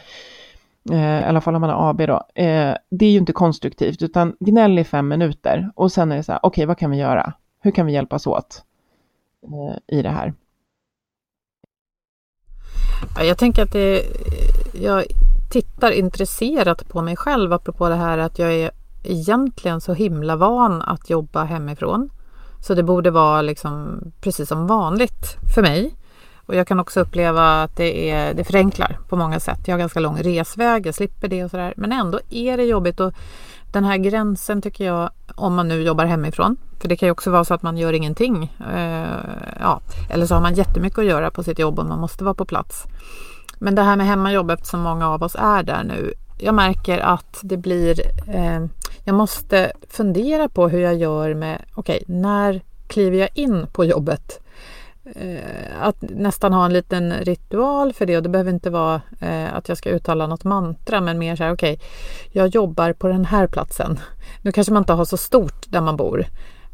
[0.90, 2.42] eh, i alla fall om man har AB då.
[2.42, 6.22] Eh, det är ju inte konstruktivt, utan gnäll i fem minuter och sen är det
[6.22, 7.32] så här, okej, okay, vad kan vi göra?
[7.60, 8.62] Hur kan vi hjälpas åt
[9.42, 10.34] eh, i det här?
[13.18, 14.02] Jag tänker att det,
[14.82, 15.04] jag
[15.50, 18.70] tittar intresserat på mig själv apropå det här att jag är
[19.12, 22.10] egentligen så himla van att jobba hemifrån.
[22.60, 25.94] Så det borde vara liksom precis som vanligt för mig.
[26.46, 29.58] Och jag kan också uppleva att det, är, det förenklar på många sätt.
[29.66, 31.74] Jag har ganska lång resväg, jag slipper det och sådär.
[31.76, 33.14] Men ändå är det jobbigt och
[33.72, 37.30] den här gränsen tycker jag, om man nu jobbar hemifrån, för det kan ju också
[37.30, 38.56] vara så att man gör ingenting.
[38.74, 39.18] Eh,
[39.60, 39.80] ja,
[40.10, 42.44] eller så har man jättemycket att göra på sitt jobb och man måste vara på
[42.44, 42.84] plats.
[43.58, 46.14] Men det här med hemmajobb eftersom många av oss är där nu.
[46.38, 48.00] Jag märker att det blir...
[48.28, 48.64] Eh,
[49.06, 51.64] jag måste fundera på hur jag gör med...
[51.74, 54.40] Okej, okay, när kliver jag in på jobbet?
[55.14, 59.54] Eh, att nästan ha en liten ritual för det och det behöver inte vara eh,
[59.54, 61.86] att jag ska uttala något mantra men mer så här okej, okay,
[62.32, 64.00] jag jobbar på den här platsen.
[64.42, 66.26] Nu kanske man inte har så stort där man bor.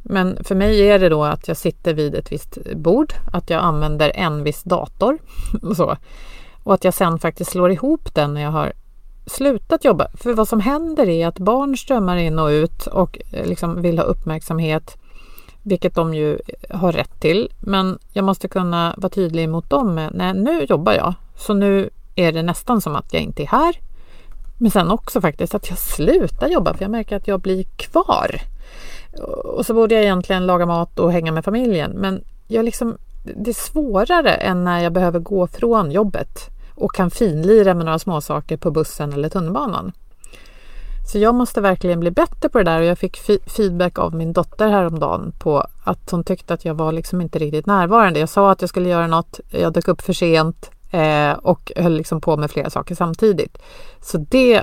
[0.02, 3.62] Men för mig är det då att jag sitter vid ett visst bord, att jag
[3.62, 5.18] använder en viss dator
[5.62, 5.96] och så.
[6.62, 8.72] Och att jag sen faktiskt slår ihop den när jag har
[9.26, 10.06] slutat jobba.
[10.14, 13.98] För vad som händer är att barn strömmar in och ut och eh, liksom vill
[13.98, 14.96] ha uppmärksamhet
[15.62, 16.38] vilket de ju
[16.70, 17.50] har rätt till.
[17.60, 21.90] Men jag måste kunna vara tydlig mot dem med, nej nu jobbar jag, så nu
[22.14, 23.76] är det nästan som att jag inte är här.
[24.58, 28.40] Men sen också faktiskt att jag slutar jobba för jag märker att jag blir kvar.
[29.44, 33.50] Och så borde jag egentligen laga mat och hänga med familjen men jag liksom, det
[33.50, 38.56] är svårare än när jag behöver gå från jobbet och kan finlira med några småsaker
[38.56, 39.92] på bussen eller tunnelbanan.
[41.12, 43.16] Så jag måste verkligen bli bättre på det där och jag fick
[43.46, 47.66] feedback av min dotter häromdagen på att hon tyckte att jag var liksom inte riktigt
[47.66, 48.20] närvarande.
[48.20, 51.96] Jag sa att jag skulle göra något, jag dök upp för sent eh, och höll
[51.96, 53.58] liksom på med flera saker samtidigt.
[54.00, 54.62] Så det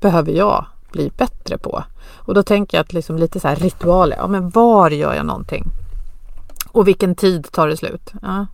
[0.00, 1.84] behöver jag bli bättre på.
[2.14, 5.26] Och då tänker jag att liksom lite så här ritualer, ja men var gör jag
[5.26, 5.64] någonting?
[6.72, 8.12] Och vilken tid tar det slut?
[8.22, 8.46] Ja.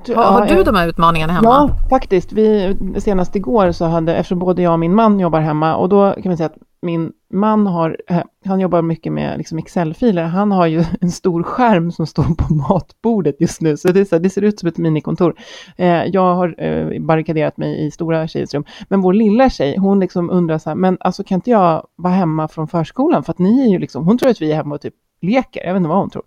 [0.00, 1.48] Tror, har, har, du de här utmaningarna hemma?
[1.48, 2.32] Ja, faktiskt.
[2.32, 6.12] Vi, senast igår så hade, eftersom både jag och min man jobbar hemma och då
[6.12, 10.24] kan man säga att min man har, eh, han jobbar mycket med liksom Excel-filer.
[10.24, 14.18] Han har ju en stor skärm som står på matbordet just nu, så det, så
[14.18, 15.34] det ser ut som ett minikontor.
[15.76, 20.00] Eh, jag har eh, barrikaderat mig i stora tjejens rum, men vår lilla tjej, hon
[20.00, 23.24] liksom undrar så här, men alltså kan inte jag vara hemma från förskolan?
[23.24, 25.64] För att ni är ju liksom, hon tror att vi är hemma och typ leker,
[25.64, 26.24] jag vet inte vad hon tror.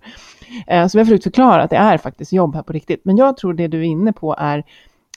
[0.68, 3.06] Eh, så vi har försökt förklara att det är faktiskt jobb här på riktigt.
[3.06, 4.64] Men jag tror det du är inne på är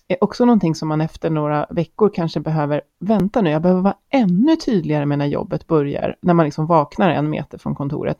[0.08, 3.50] eh, också någonting som man efter några veckor kanske behöver vänta nu.
[3.50, 7.58] Jag behöver vara ännu tydligare med när jobbet börjar, när man liksom vaknar en meter
[7.58, 8.18] från kontoret.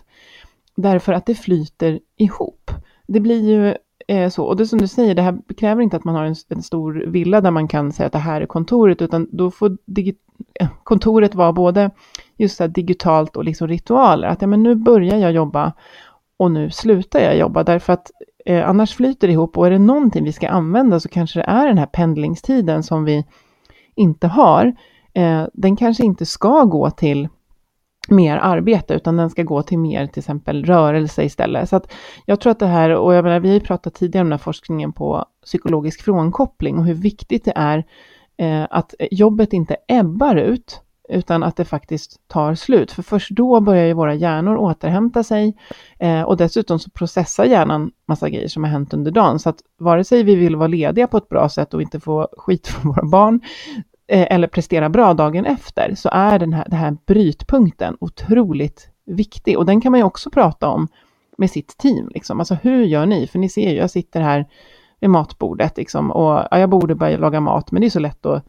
[0.77, 2.71] Därför att det flyter ihop.
[3.07, 3.75] Det blir ju
[4.11, 6.35] Eh, så, och det som du säger, det här kräver inte att man har en,
[6.49, 9.77] en stor villa där man kan säga att det här är kontoret, utan då får
[10.61, 11.91] eh, kontoret vara både
[12.37, 14.29] just så digitalt och liksom ritualer.
[14.29, 15.73] Att ja, men nu börjar jag jobba
[16.37, 18.11] och nu slutar jag jobba därför att
[18.47, 21.45] eh, annars flyter det ihop och är det någonting vi ska använda så kanske det
[21.45, 23.25] är den här pendlingstiden som vi
[23.95, 24.75] inte har.
[25.15, 27.29] Eh, den kanske inte ska gå till
[28.11, 31.69] mer arbete, utan den ska gå till mer till exempel rörelse istället.
[31.69, 31.93] Så att
[32.27, 34.39] jag tror att det här, och jag menar, vi har ju pratat tidigare om den
[34.39, 37.85] här forskningen på psykologisk frånkoppling och hur viktigt det är
[38.37, 40.81] eh, att jobbet inte ebbar ut,
[41.11, 42.93] utan att det faktiskt tar slut.
[42.93, 45.57] För först då börjar ju våra hjärnor återhämta sig
[45.99, 49.39] eh, och dessutom så processar hjärnan massa grejer som har hänt under dagen.
[49.39, 52.29] Så att vare sig vi vill vara lediga på ett bra sätt och inte få
[52.33, 53.41] skit från våra barn
[54.13, 59.59] Eh, eller prestera bra dagen efter så är den här, den här brytpunkten otroligt viktig
[59.59, 60.89] och den kan man ju också prata om
[61.39, 62.11] med sitt team.
[62.15, 62.41] Liksom.
[62.41, 63.27] Alltså hur gör ni?
[63.27, 64.47] För ni ser ju, jag sitter här
[65.01, 68.27] vid matbordet liksom, och ja, jag borde börja laga mat men det är så lätt
[68.27, 68.45] att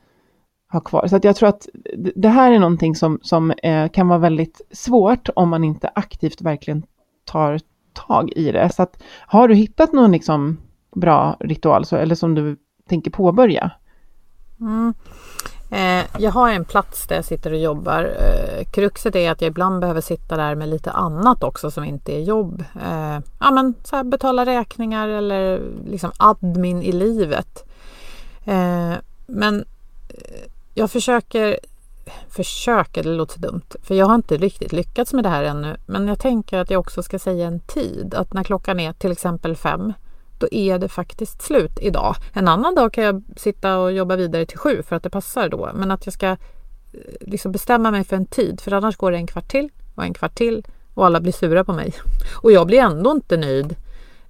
[0.72, 1.08] ha kvar.
[1.08, 1.68] Så att jag tror att
[2.16, 6.42] det här är någonting som, som eh, kan vara väldigt svårt om man inte aktivt
[6.42, 6.84] verkligen
[7.26, 7.60] tar
[7.94, 8.70] tag i det.
[8.70, 10.58] Så att, har du hittat någon liksom
[10.96, 12.58] bra ritual, så, eller som du
[12.90, 13.72] tänker påbörja?
[14.62, 14.94] Mm.
[15.72, 18.04] Eh, jag har en plats där jag sitter och jobbar.
[18.04, 22.16] Eh, kruxet är att jag ibland behöver sitta där med lite annat också som inte
[22.16, 22.64] är jobb.
[22.82, 27.66] Eh, ja, men, så här, betala räkningar eller liksom admin i livet.
[28.46, 28.94] Eh,
[29.26, 29.66] men
[30.10, 31.60] eh, jag försöker,
[32.30, 35.78] försöker, det låter så dumt, för jag har inte riktigt lyckats med det här ännu.
[35.86, 39.12] Men jag tänker att jag också ska säga en tid, att när klockan är till
[39.12, 39.94] exempel fem,
[40.42, 42.16] då är det faktiskt slut idag.
[42.34, 45.50] En annan dag kan jag sitta och jobba vidare till sju för att det passar
[45.50, 45.70] då.
[45.74, 46.38] Men att jag ska eh,
[47.22, 50.14] liksom bestämma mig för en tid, för annars går det en kvart till och en
[50.14, 50.64] kvart till
[50.94, 51.94] och alla blir sura på mig.
[52.44, 53.76] Och jag blir ändå inte nöjd.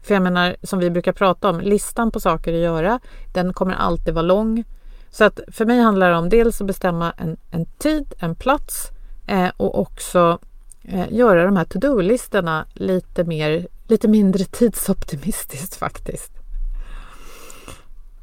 [0.02, 3.00] För jag menar, som vi brukar prata om, listan på saker att göra,
[3.34, 4.64] den kommer alltid vara lång.
[5.10, 8.90] Så att för mig handlar det om dels att bestämma en, en tid, en plats
[9.28, 10.40] eh, och också
[10.84, 16.32] eh, göra de här to-do-listorna lite, mer, lite mindre tidsoptimistiskt faktiskt.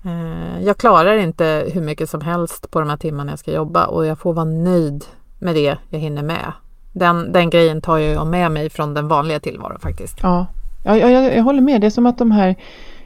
[0.05, 3.87] Eh, jag klarar inte hur mycket som helst på de här timmarna jag ska jobba
[3.87, 5.05] och jag får vara nöjd
[5.39, 6.53] med det jag hinner med.
[6.93, 10.19] Den, den grejen tar jag med mig från den vanliga tillvaron faktiskt.
[10.23, 10.47] Ja,
[10.85, 11.81] jag, jag, jag håller med.
[11.81, 12.57] Det är som att de här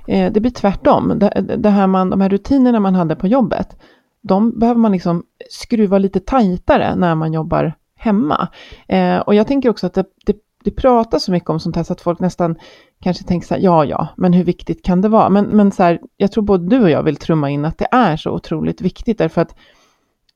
[0.06, 1.18] Eh, det blir tvärtom.
[1.18, 3.76] Det, det här man, de här rutinerna man hade på jobbet,
[4.22, 8.48] de behöver man liksom skruva lite tajtare när man jobbar hemma.
[8.88, 11.82] Eh, och jag tänker också att det, det, det pratas så mycket om sånt här
[11.82, 12.56] så att folk nästan
[13.02, 15.28] kanske tänker så här, ja, ja, men hur viktigt kan det vara?
[15.28, 17.88] Men, men så här, jag tror både du och jag vill trumma in att det
[17.90, 19.54] är så otroligt viktigt därför att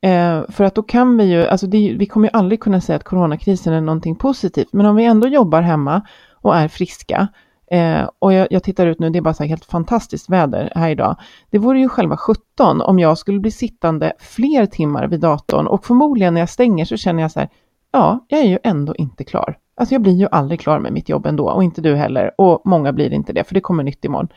[0.02, 2.96] eh, för att då kan vi ju, alltså det, vi kommer ju aldrig kunna säga
[2.96, 6.02] att coronakrisen är någonting positivt, men om vi ändå jobbar hemma
[6.34, 7.28] och är friska,
[7.70, 10.72] eh, och jag, jag, tittar ut nu, det är bara så här helt fantastiskt väder
[10.74, 11.16] här idag.
[11.50, 15.84] Det vore ju själva 17 om jag skulle bli sittande fler timmar vid datorn och
[15.84, 17.48] förmodligen när jag stänger så känner jag så här,
[17.92, 19.56] ja, jag är ju ändå inte klar.
[19.76, 22.62] Alltså jag blir ju aldrig klar med mitt jobb ändå och inte du heller och
[22.64, 24.28] många blir inte det för det kommer nytt imorgon.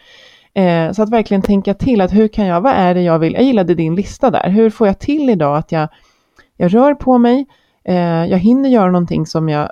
[0.54, 3.34] Eh, så att verkligen tänka till att hur kan jag, vad är det jag vill,
[3.34, 5.90] jag gillade din lista där, hur får jag till idag att jag,
[6.58, 7.46] jag rör på mig,
[7.84, 9.72] eh, jag hinner göra någonting som jag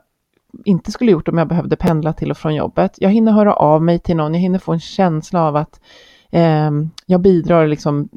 [0.65, 2.95] inte skulle gjort om jag behövde pendla till och från jobbet.
[2.97, 5.79] Jag hinner höra av mig till någon, jag hinner få en känsla av att
[6.31, 6.71] eh,
[7.05, 8.09] jag bidrar liksom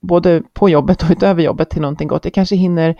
[0.00, 2.24] både på jobbet och utöver jobbet till någonting gott.
[2.24, 2.96] Jag kanske hinner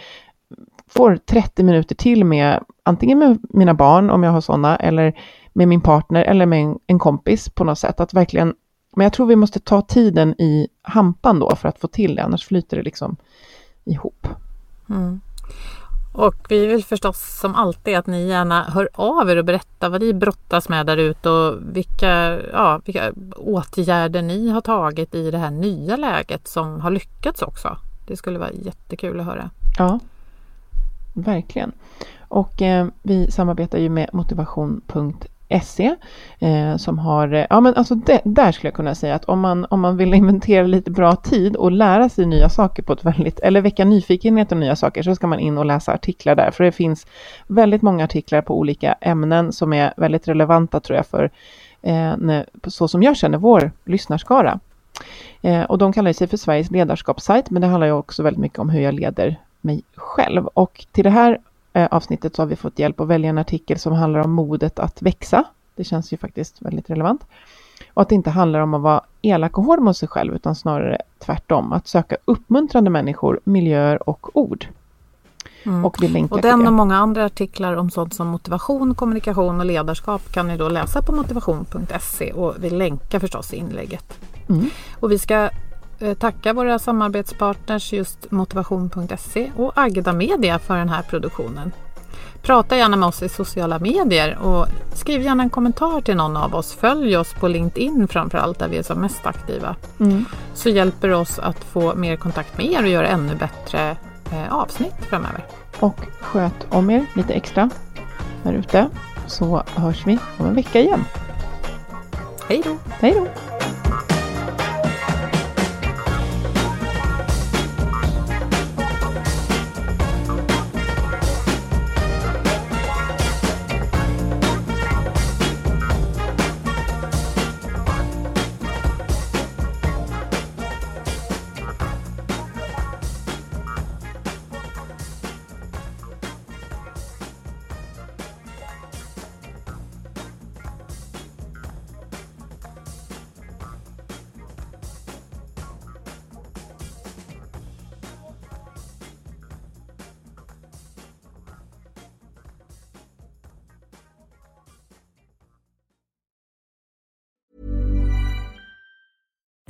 [0.97, 5.15] får 30 minuter till med antingen med mina barn om jag har sådana eller
[5.53, 8.01] med min partner eller med en, en, kompis på något sätt.
[8.01, 8.55] Att verkligen,
[8.97, 12.23] men jag tror vi måste ta tiden i hampan då för att få till det,
[12.23, 13.17] annars flyter det liksom
[13.85, 14.29] ihop.
[14.91, 15.21] Mm.
[16.15, 20.01] Och vi vill förstås som alltid att ni gärna hör av er och berättar vad
[20.03, 25.39] ni brottas med där ute och vilka, ja, vilka åtgärder ni har tagit i det
[25.39, 27.77] här nya läget som har lyckats också.
[28.07, 29.51] Det skulle vara jättekul att höra.
[29.79, 29.99] Ja,
[31.15, 31.73] verkligen.
[32.29, 35.95] Och eh, vi samarbetar ju med motivation.se
[36.39, 39.41] eh, som har, eh, ja men alltså det, där skulle jag kunna säga att om
[39.41, 43.05] man, om man vill inventera lite bra tid och lära sig nya saker på ett
[43.05, 46.51] väldigt, eller väcka nyfikenhet och nya saker så ska man in och läsa artiklar där,
[46.51, 47.07] för det finns
[47.47, 51.31] väldigt många artiklar på olika ämnen som är väldigt relevanta tror jag för
[51.83, 54.61] eh, så som jag känner vår lyssnarskara.
[55.43, 58.59] Eh, och de kallar sig för Sveriges ledarskapssajt, men det handlar ju också väldigt mycket
[58.59, 60.47] om hur jag leder mig själv.
[60.47, 61.39] Och till det här
[61.73, 64.79] eh, avsnittet så har vi fått hjälp att välja en artikel som handlar om modet
[64.79, 65.45] att växa.
[65.75, 67.27] Det känns ju faktiskt väldigt relevant.
[67.95, 70.55] Och att det inte handlar om att vara elak och hård mot sig själv utan
[70.55, 71.73] snarare tvärtom.
[71.73, 74.67] Att söka uppmuntrande människor, miljöer och ord.
[75.67, 75.85] Mm.
[75.85, 75.99] Och,
[76.31, 80.57] och den och många andra artiklar om sånt som motivation, kommunikation och ledarskap kan ni
[80.57, 84.19] då läsa på motivation.se och vi länkar förstås i inlägget.
[84.49, 84.71] Mm.
[85.01, 85.51] Och vi ska
[86.19, 91.73] tacka våra samarbetspartners just motivation.se och Agda Media för den här produktionen.
[92.43, 96.55] Prata gärna med oss i sociala medier och skriv gärna en kommentar till någon av
[96.55, 96.75] oss.
[96.75, 99.77] Följ oss på LinkedIn framförallt där vi är som mest aktiva.
[100.01, 100.25] Mm.
[100.55, 103.97] Så hjälper det oss att få mer kontakt med er och göra ännu bättre
[104.33, 105.45] eh, avsnitt framöver.
[105.81, 107.71] Och sköt om er lite extra
[108.45, 108.89] här ute
[109.27, 111.05] så hörs vi om en vecka igen.
[112.49, 112.77] Hej då!
[113.01, 113.64] Hej då!